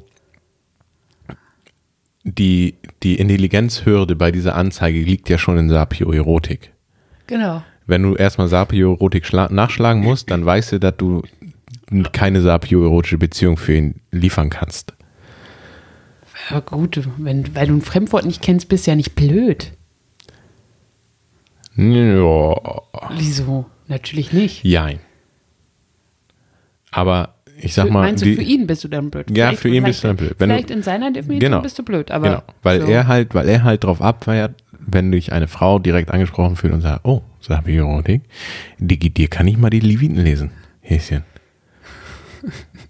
[2.24, 6.72] die, die Intelligenzhürde bei dieser Anzeige liegt ja schon in Sapioerotik.
[7.26, 7.64] Genau.
[7.86, 11.22] Wenn du erstmal Sapioerotik schla- nachschlagen musst, dann weißt du, dass du
[12.12, 14.94] keine sapioerotische Beziehung für ihn liefern kannst.
[16.48, 19.72] Ja, gut, wenn, weil du ein Fremdwort nicht kennst, bist du ja nicht blöd.
[21.76, 22.54] Ja,
[23.16, 23.66] Wieso?
[23.88, 24.62] Natürlich nicht.
[24.64, 25.00] jein.
[26.90, 29.30] Aber ich sag Für- mal, Meinst die, du, für ihn bist du dann blöd?
[29.30, 30.34] Ja, Vielleicht- für ihn bist du dann blöd.
[30.38, 31.62] Wenn du- vielleicht in seiner Definition Genau.
[31.62, 32.28] bist du blöd, aber.
[32.28, 32.86] genau, weil so.
[32.88, 36.80] er halt, weil er halt drauf abfeiert, wenn dich eine Frau direkt angesprochen fühlt und
[36.80, 38.22] sagt, oh, Sapioerotik,
[38.78, 40.50] Digi, dir kann ich mal die Leviten lesen,
[40.80, 41.22] Häschen.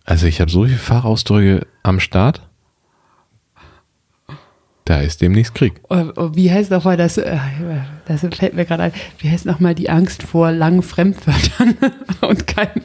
[0.05, 2.43] Also ich habe so viele Fachausdrücke am Start.
[4.85, 5.81] Da ist demnächst Krieg.
[5.89, 7.39] Oh, oh, Wie heißt nochmal das, äh,
[8.07, 11.77] das fällt mir gerade ein, wie heißt nochmal die Angst vor langen Fremdwörtern
[12.21, 12.83] und kein,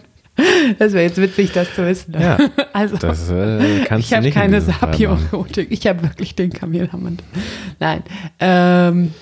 [0.78, 2.14] das wäre jetzt witzig, das zu wissen.
[2.20, 2.38] Ja,
[2.74, 4.62] also, Das äh, kannst ich habe keine.
[4.62, 7.24] Sapio-Erotik, ich habe wirklich den Kamelhammond.
[7.80, 8.04] Nein,
[8.40, 9.14] ähm,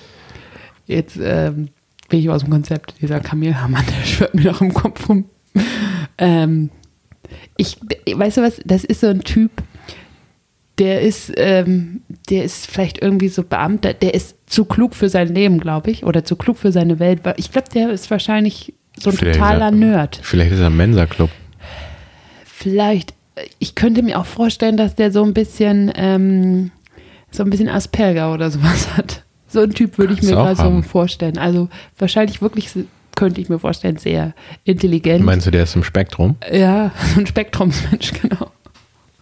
[0.86, 1.68] jetzt ähm,
[2.10, 5.24] bin ich aus dem Konzept, dieser Kamelhammond, der schwirrt mir noch im Kopf rum.
[6.18, 6.68] Ähm,
[7.56, 7.78] ich,
[8.12, 9.50] weißt du was, das ist so ein Typ,
[10.78, 15.28] der ist, ähm, der ist vielleicht irgendwie so Beamter, der ist zu klug für sein
[15.34, 17.20] Leben, glaube ich, oder zu klug für seine Welt.
[17.36, 20.18] Ich glaube, der ist wahrscheinlich so ein Vielleicht totaler er- Nerd.
[20.22, 21.30] Vielleicht ist er ein Mensa-Club.
[22.44, 23.14] Vielleicht,
[23.58, 26.70] ich könnte mir auch vorstellen, dass der so ein bisschen, ähm,
[27.30, 29.22] so ein bisschen Asperger oder sowas hat.
[29.48, 31.38] So ein Typ würde ich Kannst mir gerade so vorstellen.
[31.38, 31.68] Also
[31.98, 32.70] wahrscheinlich wirklich,
[33.14, 35.24] könnte ich mir vorstellen, sehr intelligent.
[35.24, 36.36] Meinst du, der ist im Spektrum?
[36.52, 38.50] ja, so ein Spektrumsmensch, genau.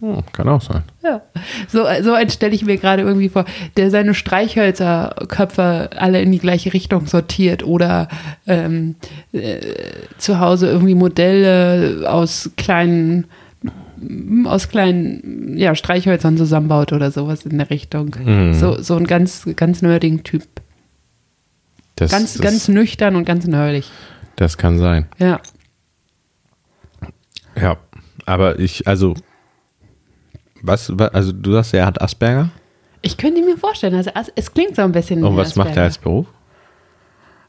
[0.05, 0.83] Hm, kann auch sein.
[1.03, 1.23] Ja,
[1.67, 3.47] so, so einen stelle ich mir gerade irgendwie vor,
[3.79, 8.09] der seine Streichhölzerköpfe alle in die gleiche Richtung sortiert oder
[8.47, 8.97] ähm,
[9.33, 9.61] äh,
[10.19, 13.27] zu Hause irgendwie Modelle aus kleinen
[14.45, 18.15] aus kleinen ja, Streichhölzern zusammenbaut oder sowas in der Richtung.
[18.23, 18.53] Mhm.
[18.53, 20.43] So, so ein ganz, ganz nerdigen Typ.
[21.97, 23.91] Das, Ganz, das, ganz nüchtern und ganz nerdig.
[24.37, 25.07] das kann sein.
[25.19, 25.41] Ja.
[27.59, 27.77] Ja,
[28.27, 29.15] aber ich, also,
[30.65, 32.51] was, wa- also du sagst, er hat Asperger?
[33.03, 35.23] Ich könnte mir vorstellen, also es- klingt so ein bisschen.
[35.23, 36.27] Und was macht er als Beruf?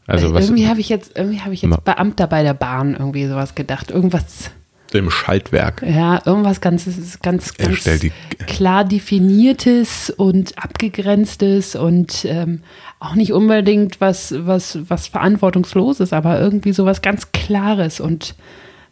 [0.08, 3.26] Also was irgendwie habe ich jetzt, irgendwie habe ich jetzt Beamter bei der Bahn irgendwie
[3.26, 3.90] sowas gedacht.
[3.90, 4.52] Irgendwas,
[4.94, 5.82] im Schaltwerk.
[5.82, 6.86] ja, irgendwas ganz,
[7.22, 8.12] ganz, ganz die-
[8.46, 12.62] klar definiertes und abgegrenztes und ähm,
[13.00, 18.36] auch nicht unbedingt was, was, was verantwortungsloses, aber irgendwie sowas ganz Klares und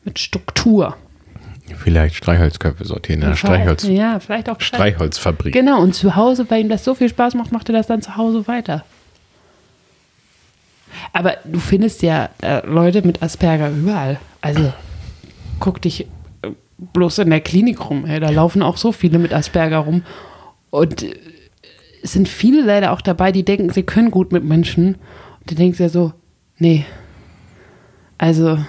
[0.03, 0.97] mit Struktur.
[1.77, 5.53] Vielleicht Streichholzköpfe sortieren in Streichholz, Ja, vielleicht auch Streichholzfabrik.
[5.53, 8.01] Genau, und zu Hause, weil ihm das so viel Spaß macht, macht er das dann
[8.01, 8.83] zu Hause weiter.
[11.13, 14.19] Aber du findest ja äh, Leute mit Asperger überall.
[14.41, 14.73] Also
[15.59, 16.01] guck dich
[16.41, 18.05] äh, bloß in der Klinik rum.
[18.05, 18.19] Ey.
[18.19, 20.03] Da laufen auch so viele mit Asperger rum.
[20.69, 21.15] Und äh,
[22.01, 24.95] es sind viele leider auch dabei, die denken, sie können gut mit Menschen.
[25.39, 26.13] Und du denkst ja so,
[26.57, 26.85] nee.
[28.17, 28.59] Also,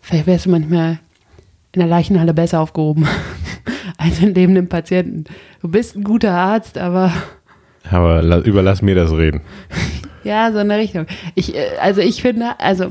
[0.00, 1.00] vielleicht wärst du manchmal
[1.72, 3.06] in der Leichenhalle besser aufgehoben
[3.98, 5.24] als in lebenden Patienten.
[5.62, 7.12] Du bist ein guter Arzt, aber
[7.90, 9.40] Aber la- überlass mir das reden.
[10.24, 11.06] ja, so in der Richtung.
[11.34, 12.86] Ich, äh, also ich finde, also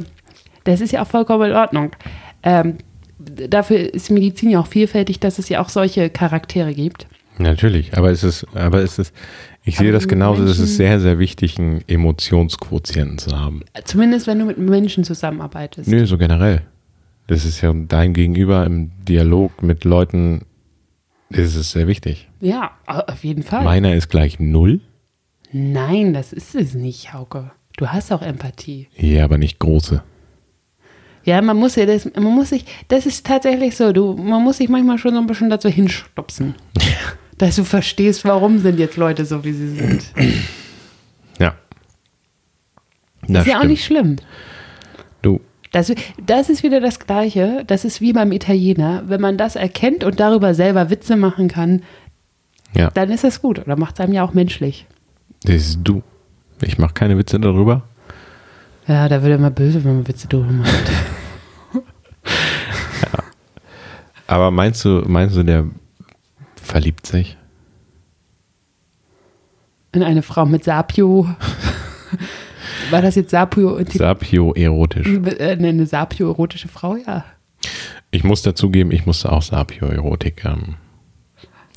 [0.63, 1.91] das ist ja auch vollkommen in Ordnung.
[2.43, 2.77] Ähm,
[3.19, 7.07] dafür ist Medizin ja auch vielfältig, dass es ja auch solche Charaktere gibt.
[7.38, 9.13] Natürlich, aber es ist, aber es ist,
[9.63, 13.38] ich sehe Aber das mit genauso, es ist Menschen- sehr, sehr wichtig, einen Emotionsquotienten zu
[13.39, 13.61] haben.
[13.86, 15.88] Zumindest wenn du mit Menschen zusammenarbeitest.
[15.89, 16.61] Nö, so generell.
[17.30, 20.45] Das ist ja dein Gegenüber im Dialog mit Leuten,
[21.30, 22.27] ist es sehr wichtig.
[22.41, 23.63] Ja, auf jeden Fall.
[23.63, 24.82] Meiner ist gleich null,
[25.51, 27.51] Nein, das ist es nicht, Hauke.
[27.77, 28.88] Du hast auch Empathie.
[28.95, 30.03] ja, aber nicht große.
[31.23, 34.57] Ja, man muss ja das, man muss sich, das ist tatsächlich so, du, man muss
[34.57, 36.55] sich manchmal schon so ein bisschen dazu hinstupsen.
[37.38, 40.03] dass du verstehst, warum sind jetzt Leute so, wie sie sind.
[41.39, 41.55] Ja.
[43.27, 44.17] ist ja auch nicht schlimm.
[45.72, 45.93] Das,
[46.26, 47.63] das ist wieder das Gleiche.
[47.67, 49.03] Das ist wie beim Italiener.
[49.05, 51.84] Wenn man das erkennt und darüber selber Witze machen kann,
[52.74, 53.59] ja, dann ist das gut.
[53.59, 54.86] Oder macht es einem ja auch menschlich.
[55.43, 56.01] das ist du.
[56.61, 57.84] Ich mache keine Witze darüber.
[58.88, 60.91] Ja, da wird er immer böse, wenn man Witze drüber macht.
[64.28, 65.65] Aber meinst du, meinst du, der
[66.55, 67.38] verliebt sich?
[69.91, 71.30] In eine Frau mit Sapio.
[72.91, 75.07] War das jetzt Sapio und die, Sapio-erotisch.
[75.07, 76.95] äh, eine Sapio-erotische Frau?
[76.95, 77.25] Ja.
[78.11, 80.75] Ich muss dazugeben, ich musste auch Sapio-Erotik ähm,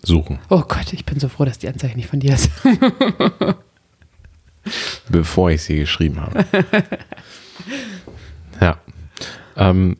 [0.03, 2.51] suchen, Oh Gott, ich bin so froh, dass die Anzeige nicht von dir ist.
[5.09, 6.45] bevor ich sie geschrieben habe.
[8.61, 8.79] ja.
[9.57, 9.97] Ähm,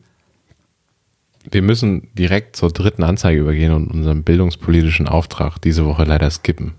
[1.49, 6.73] wir müssen direkt zur dritten Anzeige übergehen und unseren bildungspolitischen Auftrag diese Woche leider skippen.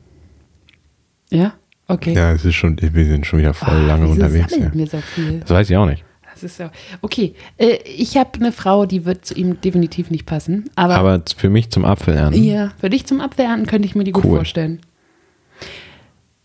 [1.31, 1.55] ja?
[1.87, 2.15] Okay.
[2.15, 4.57] Ja, es ist schon, wir sind schon wieder voll Ah, lange unterwegs.
[4.57, 4.73] Ja.
[4.73, 5.41] wir so viel?
[5.41, 6.03] Das weiß ich auch nicht.
[6.33, 6.71] Das ist so.
[7.03, 10.69] Okay, äh, ich habe eine Frau, die wird zu ihm definitiv nicht passen.
[10.75, 12.43] Aber, Aber für mich zum Apfelernten.
[12.43, 14.37] ja, für dich zum Abwehren könnte ich mir die gut Cool.
[14.37, 14.81] vorstellen.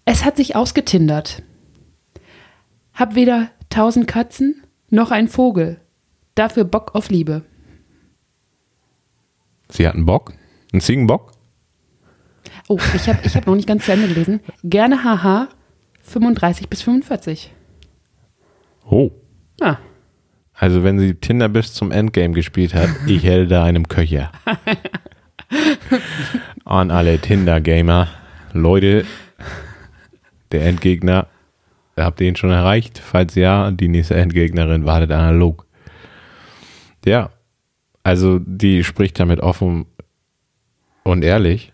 [0.05, 1.41] Es hat sich ausgetindert.
[2.93, 5.79] Hab weder tausend Katzen noch ein Vogel.
[6.35, 7.43] Dafür Bock auf Liebe.
[9.69, 10.33] Sie hatten Bock?
[10.73, 11.31] Einen Ziegenbock?
[12.72, 14.41] Oh, ich habe ich hab noch nicht ganz zu Ende gelesen.
[14.63, 15.47] Gerne haha
[16.03, 17.51] 35 bis 45.
[18.89, 19.11] Oh.
[19.59, 19.78] Ah,
[20.53, 24.32] Also wenn sie Tinder bis zum Endgame gespielt hat, ich hätte da einem Köcher.
[26.63, 28.07] An alle Tinder-Gamer.
[28.53, 29.03] Leute,
[30.51, 31.28] der Endgegner,
[31.97, 32.99] habt ihr ihn schon erreicht?
[32.99, 35.65] Falls ja, die nächste Endgegnerin wartet analog.
[37.05, 37.32] Ja,
[38.03, 39.86] also die spricht damit offen
[41.03, 41.72] und ehrlich,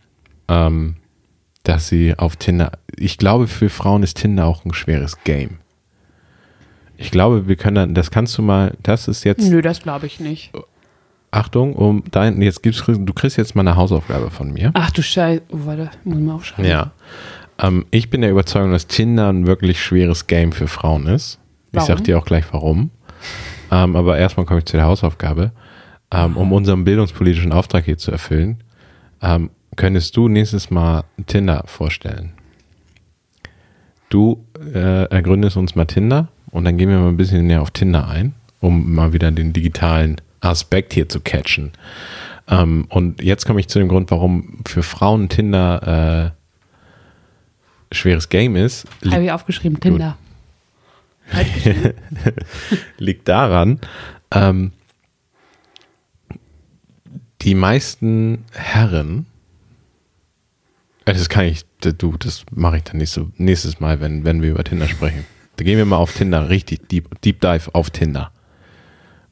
[0.48, 0.96] ähm,
[1.64, 5.58] dass sie auf Tinder, ich glaube für Frauen ist Tinder auch ein schweres Game.
[6.98, 10.06] Ich glaube, wir können dann, das kannst du mal, das ist jetzt, nö, das glaube
[10.06, 10.52] ich nicht.
[11.32, 14.72] Achtung, um dein, jetzt gibt's, du kriegst jetzt mal eine Hausaufgabe von mir.
[14.74, 15.42] Ach du Scheiße.
[15.50, 16.72] Oh, warte, muss ich mal aufschreiben.
[16.72, 16.92] Ja.
[17.60, 21.40] Ähm, ich bin der Überzeugung, dass Tinder ein wirklich schweres Game für Frauen ist.
[21.72, 21.88] Ich Warum?
[21.88, 22.92] sag dir auch gleich warum.
[23.70, 25.52] Ähm, aber erstmal komme ich zu der Hausaufgabe.
[26.12, 28.64] Ähm, um unseren bildungspolitischen Auftrag hier zu erfüllen,
[29.22, 32.34] ähm, könntest du nächstes Mal Tinder vorstellen.
[34.10, 37.72] Du äh, ergründest uns mal Tinder und dann gehen wir mal ein bisschen näher auf
[37.72, 41.72] Tinder ein, um mal wieder den digitalen Aspekt hier zu catchen.
[42.48, 46.34] Ähm, und jetzt komme ich zu dem Grund, warum für Frauen Tinder
[47.92, 48.86] äh, schweres Game ist.
[49.10, 50.18] Habe ich aufgeschrieben, Tinder.
[52.98, 53.80] liegt daran,
[54.32, 54.72] ähm,
[57.42, 59.26] die meisten Herren,
[61.14, 64.64] das kann ich, du, das mache ich dann nächste, nächstes Mal, wenn, wenn wir über
[64.64, 65.26] Tinder sprechen.
[65.56, 68.32] Da gehen wir mal auf Tinder, richtig deep, deep dive auf Tinder.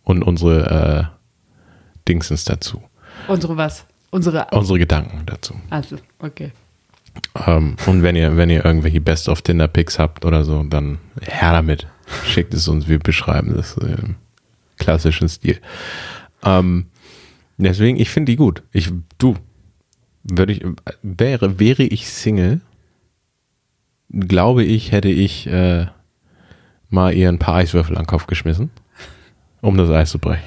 [0.04, 2.82] Und unsere äh, Dingsens dazu.
[3.28, 3.86] Unsere was?
[4.12, 4.48] Unsere.
[4.52, 5.56] Unsere Gedanken dazu.
[5.70, 6.52] Also, okay.
[7.46, 11.00] Ähm, und wenn ihr, wenn ihr irgendwelche Best of Tinder Pics habt oder so, dann
[11.22, 11.88] her damit.
[12.26, 14.16] Schickt es uns, wir beschreiben das im
[14.78, 15.60] klassischen Stil.
[16.44, 16.88] Ähm,
[17.58, 18.62] deswegen, ich finde die gut.
[18.72, 19.36] Ich, du,
[20.24, 20.66] würde ich,
[21.02, 22.62] wäre, wäre ich Single,
[24.10, 25.88] glaube ich, hätte ich äh,
[26.90, 28.72] mal ihr ein paar Eiswürfel an den Kopf geschmissen,
[29.62, 30.44] um das Eis zu brechen.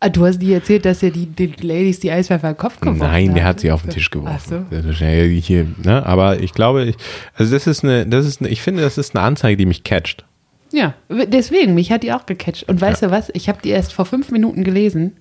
[0.00, 2.98] Ah, du hast dir erzählt, dass ihr die, den Ladies die Eiswerfer im Kopf geworfen
[2.98, 4.66] Nein, der hat sie auf den Tisch Ach geworfen.
[4.70, 4.76] so.
[4.76, 6.04] Ist ja hier, ne?
[6.04, 6.96] Aber ich glaube, ich,
[7.34, 9.82] also das ist eine, das ist eine, ich finde, das ist eine Anzeige, die mich
[9.82, 10.26] catcht.
[10.72, 12.68] Ja, deswegen, mich hat die auch gecatcht.
[12.68, 13.30] Und weißt du was?
[13.32, 15.12] Ich habe die erst vor fünf Minuten gelesen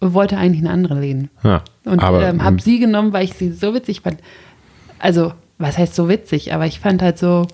[0.00, 1.30] wollte eigentlich eine andere lehnen.
[1.42, 4.20] Ja, Und ähm, habe sie genommen, weil ich sie so witzig fand.
[4.98, 6.52] Also, was heißt so witzig?
[6.54, 7.46] Aber ich fand halt so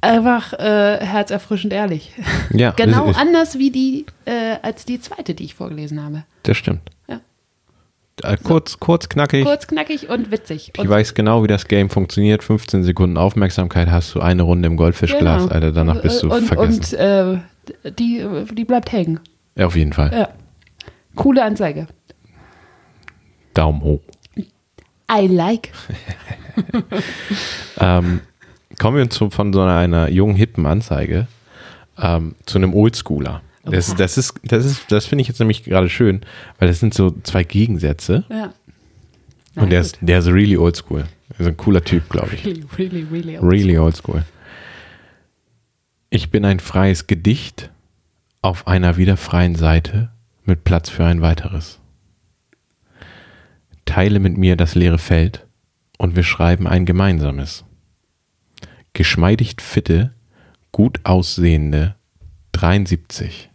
[0.00, 2.12] einfach äh, herzerfrischend ehrlich.
[2.50, 6.24] ja, genau ist, anders wie die, äh, als die zweite, die ich vorgelesen habe.
[6.44, 6.80] das stimmt.
[7.08, 7.20] Ja.
[8.22, 9.44] Äh, kurz, kurz, knackig.
[9.44, 10.70] Kurz, knackig und witzig.
[10.74, 12.42] Ich Und weiß genau, wie das Game funktioniert.
[12.42, 15.54] 15 Sekunden Aufmerksamkeit hast du eine Runde im Goldfischglas, Genau.
[15.54, 15.72] Alter.
[15.72, 16.80] Danach bist du und, vergessen.
[16.80, 18.24] Und äh, die,
[18.54, 19.20] die bleibt hängen.
[19.56, 20.12] ja, auf jeden Fall.
[20.12, 20.28] Ja.
[21.18, 21.88] Coole Anzeige.
[23.54, 24.00] Daumen hoch.
[25.10, 25.70] I like.
[27.80, 28.20] Ähm,
[28.80, 31.28] kommen wir zu, von so einer, jungen, hippen Anzeige
[31.96, 33.42] ähm, zu einem Oldschooler.
[33.62, 36.22] Das, das ist, das ist, das finde ich jetzt nämlich gerade schön,
[36.58, 38.52] weil das sind so zwei Gegensätze Ja.
[39.54, 41.04] und der ist, der ist really oldschool.
[41.38, 42.44] Ist ein cooler Typ, glaube ich.
[42.44, 43.36] really, really, really.
[43.36, 44.24] Really oldschool.
[46.10, 47.70] Ich bin ein freies Gedicht
[48.42, 50.10] auf einer wieder freien Seite
[50.48, 51.78] mit Platz für ein weiteres.
[53.84, 55.46] Teile mit mir das leere Feld
[55.98, 57.64] und wir schreiben ein gemeinsames.
[58.94, 60.14] Geschmeidigt fitte,
[60.72, 61.94] gut aussehende
[62.52, 63.50] 73.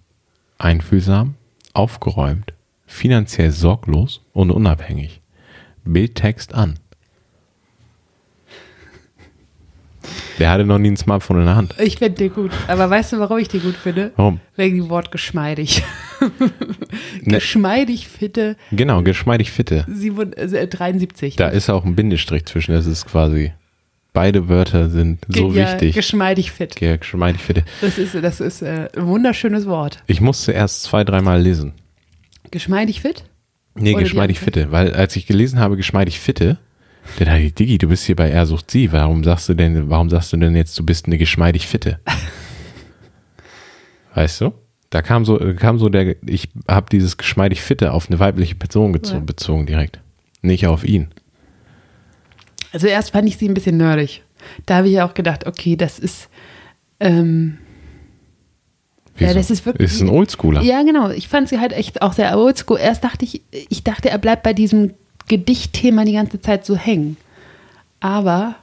[0.58, 1.36] Einfühlsam,
[1.74, 2.54] aufgeräumt,
[2.86, 5.22] finanziell sorglos und unabhängig.
[5.84, 6.80] Bildtext an.
[10.40, 11.76] Der hatte noch nie ein Smartphone in der Hand.
[11.80, 12.52] Ich finde den gut.
[12.68, 14.12] Aber weißt du, warum ich den gut finde?
[14.16, 14.40] Warum?
[14.56, 15.84] Wegen dem Wort geschmeidig.
[17.22, 17.36] Ne.
[17.36, 19.86] geschmeidig, fitte, Genau, geschmeidig fitte.
[19.90, 21.36] sieben- äh, 73.
[21.36, 22.74] Da ist auch ein Bindestrich zwischen.
[22.74, 23.52] Das ist quasi,
[24.14, 25.96] beide Wörter sind so ja, wichtig.
[25.96, 26.76] Geschmeidig fit.
[26.76, 27.64] Ge- Geschmeidig fitte.
[27.82, 30.04] Das ist, das ist äh, ein wunderschönes Wort.
[30.08, 31.74] Ich musste erst zwei, dreimal lesen.
[32.52, 33.24] Geschmeidig fit?
[33.76, 34.72] Nee, Oder geschmeidig fitte.
[34.72, 36.58] Weil als ich gelesen habe, geschmeidig fitte,
[37.20, 38.92] dann dachte ich, Digi, du bist hier bei Er sucht sie.
[38.92, 42.00] Warum sagst du denn, warum sagst du denn jetzt, du bist eine geschmeidig fitte?
[44.16, 44.54] weißt du?
[44.90, 48.98] Da kam so, kam so der, ich habe dieses geschmeidig fitte auf eine weibliche Person
[49.04, 49.20] Ja.
[49.20, 50.00] bezogen direkt.
[50.42, 51.10] Nicht auf ihn.
[52.72, 54.24] Also erst fand ich sie ein bisschen nerdig.
[54.66, 56.30] Da habe ich auch gedacht, okay, das ist,
[57.00, 57.58] ähm,
[59.20, 59.34] Ja, Wieso?
[59.36, 60.62] das ist wirklich- Ist ein Oldschooler.
[60.64, 62.80] ja genau, ich fand sie halt echt auch sehr oldschool.
[62.80, 64.94] Erst dachte ich, ich dachte, er bleibt bei diesem
[65.28, 67.18] Gedichtthema die ganze Zeit so hängen.
[68.00, 68.56] Aber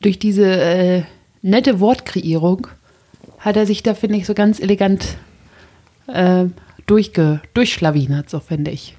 [0.00, 1.02] durch diese äh,
[1.42, 2.68] nette Wortkreierung
[3.38, 5.16] hat er sich da, finde ich, so ganz elegant
[6.06, 6.44] äh,
[6.86, 8.96] durchge durchschlawinert, so finde ich.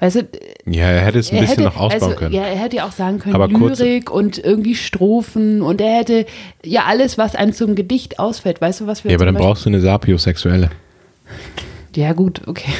[0.00, 0.28] Weißt du,
[0.66, 2.34] Ja, er hätte es ein bisschen hätte, noch ausbauen also, können.
[2.34, 6.26] Ja, er hätte ja auch sagen können, Aber Lyrik und irgendwie Strophen und er hätte
[6.64, 8.60] ja alles, was einem zum Gedicht ausfällt.
[8.60, 10.70] Weißt du, was wir Ja, aber dann brauchst du eine Sapiosexuelle.
[10.70, 12.72] Beispiel- Ja, gut, okay.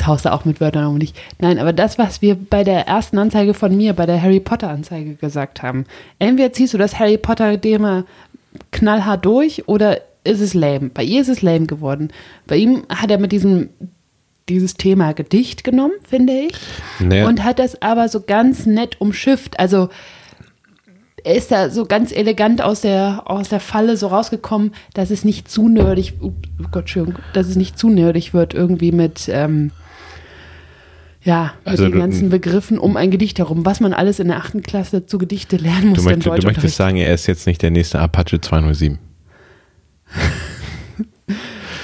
[0.00, 1.12] Jetzt haust du auch mit Wörtern um dich.
[1.40, 5.16] Nein, aber das, was wir bei der ersten Anzeige von mir, bei der Harry Potter-Anzeige
[5.16, 5.84] gesagt haben,
[6.18, 8.04] entweder ziehst du das Harry Potter-Thema
[8.72, 10.88] knallhart durch oder ist es lame.
[10.88, 12.08] Bei ihr ist es lame geworden.
[12.46, 13.68] Bei ihm hat er mit diesem
[14.48, 16.54] dieses Thema Gedicht genommen, finde ich.
[16.98, 19.60] Naja, Und hat das aber so ganz nett umschifft.
[19.60, 19.90] Also
[21.24, 25.26] er ist da so ganz elegant aus der, aus der Falle so rausgekommen, dass es
[25.26, 26.32] nicht zu nerdig, oh
[26.72, 26.90] Gott,
[27.34, 29.72] dass es nicht zu nerdig wird irgendwie mit, ähm,
[31.22, 34.28] ja, mit Also den du- ganzen Begriffen um ein Gedicht herum, was man alles in
[34.28, 37.46] der achten Klasse zu Gedichte lernen muss du, möchtest, du möchtest sagen, er ist jetzt
[37.46, 38.98] nicht der nächste Apache 207.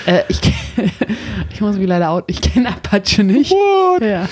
[0.06, 0.40] Äh, ich,
[1.52, 3.50] ich muss mich leider out, ich kenne Apache nicht.
[4.00, 4.28] Ja.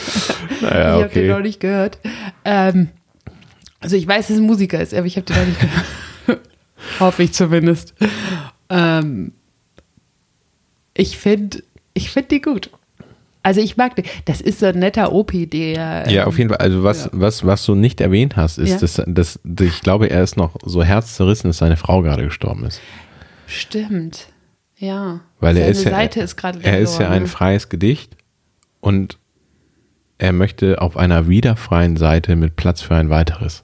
[0.60, 1.98] Naja, ich habe den noch nicht gehört.
[2.44, 2.90] Ähm,
[3.80, 6.40] also ich weiß, dass es ein Musiker ist, aber ich habe den noch nicht gehört.
[7.00, 7.92] Hoffe ich zumindest.
[8.68, 9.32] Ähm,
[10.96, 12.70] ich finde ich find die gut.
[13.44, 14.06] Also ich mag den.
[14.24, 16.10] Das ist so ein netter Opi, der...
[16.10, 16.58] Ja, auf jeden Fall.
[16.58, 18.78] Also was, was, was du nicht erwähnt hast, ist, Ja.
[18.78, 22.80] dass, dass, ich glaube, er ist noch so herzzerrissen, dass seine Frau gerade gestorben ist.
[23.46, 24.28] Stimmt.
[24.78, 25.20] Ja.
[25.40, 27.28] Weil er Seine ist ja, Seite ist gerade er ist ja ein ne?
[27.28, 28.16] freies Gedicht
[28.80, 29.18] und
[30.16, 33.62] er möchte auf einer wieder freien Seite mit Platz für ein weiteres.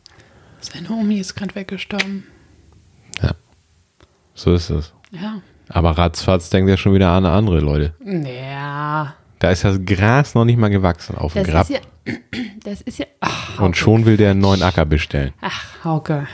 [0.61, 2.25] Seine Omi ist gerade weggestorben.
[3.23, 3.33] Ja.
[4.35, 4.93] So ist es.
[5.11, 5.41] Ja.
[5.69, 7.95] Aber ratzfatz denkt er schon wieder an andere Leute.
[8.05, 9.15] Ja.
[9.41, 11.69] Da ist das Gras noch nicht mal gewachsen auf dem Das Grab.
[11.69, 11.81] ist ja...
[12.63, 13.07] Das ist ja...
[13.21, 15.33] Ach, und schon will der einen neuen Acker bestellen.
[15.41, 16.29] Ach, Hauke.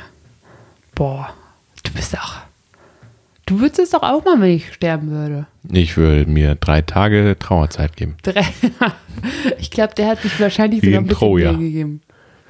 [0.95, 1.33] Boah,
[1.85, 2.35] du bist auch.
[3.47, 5.47] Du würdest es doch auch mal, wenn ich sterben würde.
[5.71, 8.17] Ich würde mir drei Tage Trauerzeit geben.
[8.23, 8.45] Drei.
[9.59, 11.53] ich glaube, der hat sich wahrscheinlich Wie sogar in ein bisschen Troja.
[11.53, 12.03] Gegeben.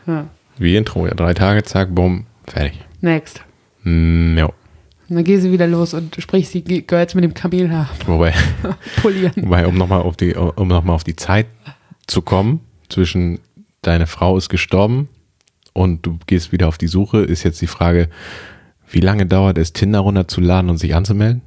[0.07, 0.27] Ja.
[0.57, 1.13] Wie in Troja.
[1.13, 2.81] Drei Tage, zack, bumm, fertig.
[3.03, 3.43] Next.
[3.83, 4.55] Mm, jo.
[5.09, 8.35] Und dann gehst du wieder los und sprichst die Girls mit dem Kamelhaar Wobei,
[9.03, 9.33] polieren.
[9.37, 11.47] wobei um nochmal auf die, um noch mal auf die Zeit
[12.07, 13.39] zu kommen, zwischen
[13.83, 15.09] deine Frau ist gestorben
[15.73, 18.09] und du gehst wieder auf die Suche, ist jetzt die Frage,
[18.91, 21.43] wie lange dauert es, Tinder runterzuladen und sich anzumelden?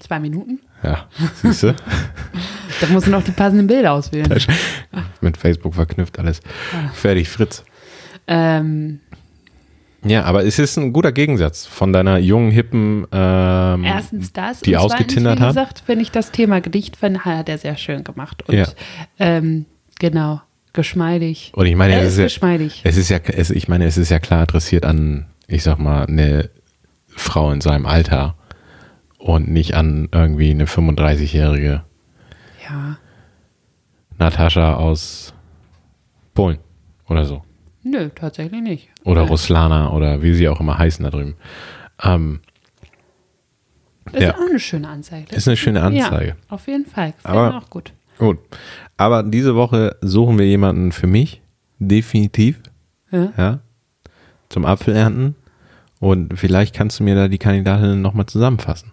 [0.00, 0.60] Zwei Minuten.
[0.82, 1.08] Ja,
[1.42, 1.74] siehst du?
[2.80, 4.32] Da musst du noch die passenden Bilder auswählen.
[5.20, 6.40] Mit Facebook verknüpft alles.
[6.94, 7.62] Fertig, Fritz.
[8.26, 9.00] Ähm,
[10.02, 14.60] Ja, aber es ist ein guter Gegensatz von deiner jungen, hippen, ähm, erstens das.
[14.60, 15.48] die und zweitens, ausgetindert Wie hat.
[15.50, 18.42] gesagt, finde ich das Thema Gedicht, find, hat er sehr schön gemacht.
[18.48, 18.66] Und Ja.
[19.18, 19.66] ähm,
[19.98, 20.40] genau,
[20.72, 21.52] geschmeidig.
[21.54, 22.80] Und ich meine, er es ist ist ja, geschmeidig.
[22.84, 26.06] es ist ja, es, ich meine, es ist ja klar adressiert an, ich sag mal,
[26.06, 26.48] eine
[27.08, 28.36] Frau in seinem Alter.
[29.18, 31.82] und nicht an irgendwie eine 35-jährige
[32.66, 32.96] Ja.
[34.18, 35.34] Natascha aus
[36.34, 36.58] Polen
[37.08, 37.42] oder so.
[37.82, 38.88] Nö, tatsächlich nicht.
[39.04, 39.28] Oder Ja.
[39.28, 41.36] Ruslana oder wie sie auch immer heißen da drüben.
[42.02, 42.40] Ähm,
[44.12, 44.30] Das Ja.
[44.30, 45.36] ist auch eine schöne Anzeige.
[45.36, 46.26] ist eine schöne Anzeige.
[46.30, 47.12] Ja, auf jeden Fall.
[47.12, 47.92] Gefällt Aber- mir auch gut.
[48.18, 48.38] Gut.
[48.96, 51.42] Aber diese Woche suchen wir jemanden für mich.
[51.78, 52.60] Definitiv.
[53.12, 53.32] Ja.
[53.36, 53.58] Ja.
[54.48, 55.36] Zum Apfelernten.
[56.00, 58.90] Und vielleicht kannst du mir da die Kandidatinnen nochmal zusammenfassen.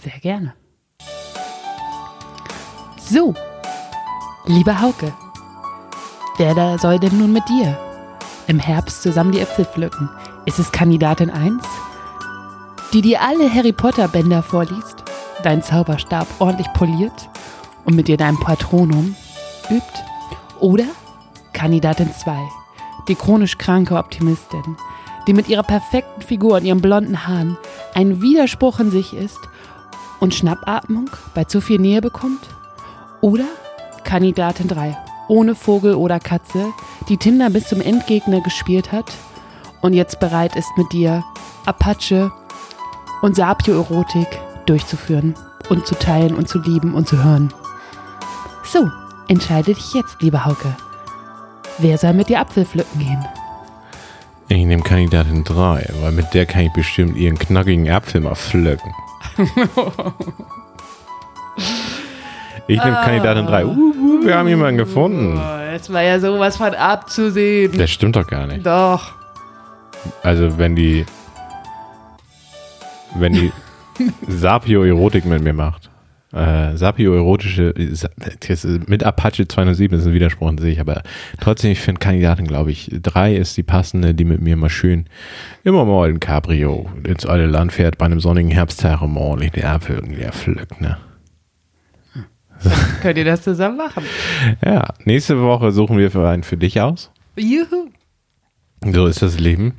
[0.00, 0.54] Sehr gerne.
[2.98, 3.34] So,
[4.46, 5.12] lieber Hauke,
[6.38, 7.76] wer da soll denn nun mit dir
[8.46, 10.08] im Herbst zusammen die Äpfel pflücken?
[10.46, 11.62] Ist es Kandidatin 1,
[12.92, 15.04] die dir alle Harry Potter Bänder vorliest,
[15.42, 17.28] deinen Zauberstab ordentlich poliert
[17.84, 19.16] und mit dir dein Patronum
[19.68, 19.84] übt?
[20.60, 20.86] Oder
[21.52, 22.36] Kandidatin 2,
[23.08, 24.76] die chronisch kranke Optimistin,
[25.26, 27.58] die mit ihrer perfekten Figur und ihren blonden Haaren
[27.94, 29.40] ein Widerspruch in sich ist
[30.20, 32.46] und Schnappatmung bei zu viel Nähe bekommt?
[33.20, 33.46] Oder
[34.04, 34.96] Kandidatin 3,
[35.28, 36.66] ohne Vogel oder Katze,
[37.08, 39.12] die Tinder bis zum Endgegner gespielt hat
[39.80, 41.22] und jetzt bereit ist, mit dir
[41.66, 42.32] Apache
[43.22, 44.28] und Sapio-Erotik
[44.66, 45.34] durchzuführen
[45.68, 47.52] und zu teilen und zu lieben und zu hören.
[48.64, 48.88] So,
[49.28, 50.76] entscheide dich jetzt, lieber Hauke.
[51.78, 53.24] Wer soll mit dir Apfel pflücken gehen?
[54.48, 58.94] Ich nehme Kandidatin 3, weil mit der kann ich bestimmt ihren knackigen Apfel mal pflücken.
[62.68, 63.64] Ich nehme Kandidatin 3.
[63.64, 65.36] Uh, uh, wir haben jemanden gefunden.
[65.72, 67.72] das war ja sowas von abzusehen.
[67.76, 68.64] Das stimmt doch gar nicht.
[68.64, 69.12] Doch.
[70.22, 71.06] Also wenn die
[73.16, 73.52] wenn die
[74.28, 75.90] Sapio-Erotik mit mir macht.
[76.30, 77.72] Äh, Sapio-erotische
[78.86, 81.02] mit Apache 207 ist ein Widerspruch an sich, aber
[81.40, 85.06] trotzdem, ich finde Kandidatin, glaube ich, 3 ist die passende, die mit mir mal schön
[85.64, 89.64] immer mal ein Cabrio ins alte Land fährt, bei einem sonnigen Herbsttag und ordentlich die
[89.64, 90.98] Apfel leer pflückt, ne?
[93.02, 94.04] Könnt ihr das zusammen machen?
[94.64, 97.10] Ja, nächste Woche suchen wir für einen für dich aus.
[97.36, 97.88] Juhu.
[98.92, 99.74] So ist das Leben.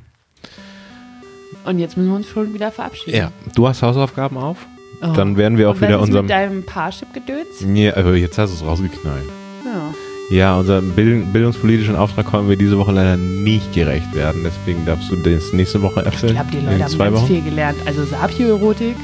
[1.64, 3.16] Und jetzt müssen wir uns schon wieder verabschieden.
[3.16, 4.56] Ja, du hast Hausaufgaben auf?
[5.02, 5.12] Oh.
[5.14, 6.26] Dann werden wir auch Und wieder ist unserem.
[6.26, 7.64] mit deinem Parship-Gedöns?
[7.74, 9.24] Ja, aber jetzt hast du es rausgeknallt.
[9.64, 9.94] Ja.
[10.36, 14.42] Ja, unserem Bild bildungspolitischen Auftrag konnten wir diese Woche leider nicht gerecht werden.
[14.44, 16.34] Deswegen darfst du das nächste Woche Ich erfüllen.
[16.34, 17.26] glaube, die Leute haben zwei ganz Wochen.
[17.26, 17.78] viel gelernt.
[17.86, 18.96] Also Sapio-Erotik.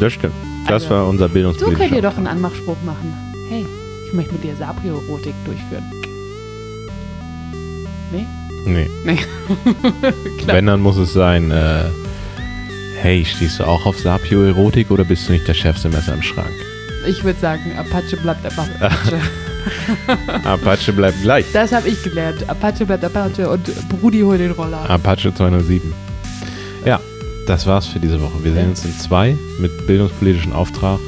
[0.00, 0.32] Das stimmt.
[0.66, 3.14] Das Also, war unser So bildungspolitischer könnt ihr doch einen Anmachspruch machen.
[3.48, 3.66] Hey,
[4.06, 5.84] ich möchte mit dir Sapio-Erotik durchführen.
[8.12, 8.26] Nee?
[8.66, 8.90] Nee.
[9.04, 9.18] Nee.
[10.46, 11.84] Wenn, dann muss es sein, äh,
[13.00, 16.52] hey, stehst du auch auf Sapio-Erotik oder bist du nicht das schärfste Messer im Schrank?
[17.08, 18.70] Ich würde sagen, Apache bleibt Apache.
[20.44, 21.46] Apache bleibt gleich.
[21.52, 22.48] das habe ich gelernt.
[22.48, 24.88] Apache bleibt Apache und Brudi hol den Roller.
[24.88, 25.92] Apache 207.
[27.50, 28.44] Ja, das war's für diese Woche.
[28.44, 31.00] Wir sehen uns in zwei mit bildungspolitischen Auftrag.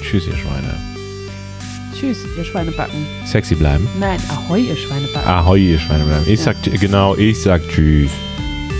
[0.00, 0.74] Tschüss, ihr Schweine.
[1.94, 3.06] Tschüss, ihr Schweinebacken.
[3.26, 3.86] Sexy bleiben.
[4.00, 5.28] Nein, Ahoi, ihr Schweinebacken.
[5.28, 6.24] Ahoi, ihr Schweine bleiben.
[6.26, 8.10] Ich sag, genau, ich sag Tschüss.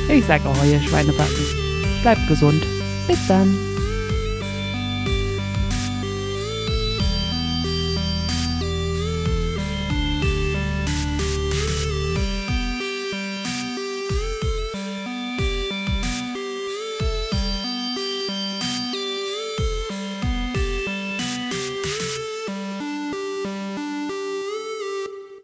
[0.08, 1.44] Ich sag Ahoi, ihr Schweinebacken.
[2.00, 2.64] Bleibt gesund.
[3.06, 3.71] Bis dann.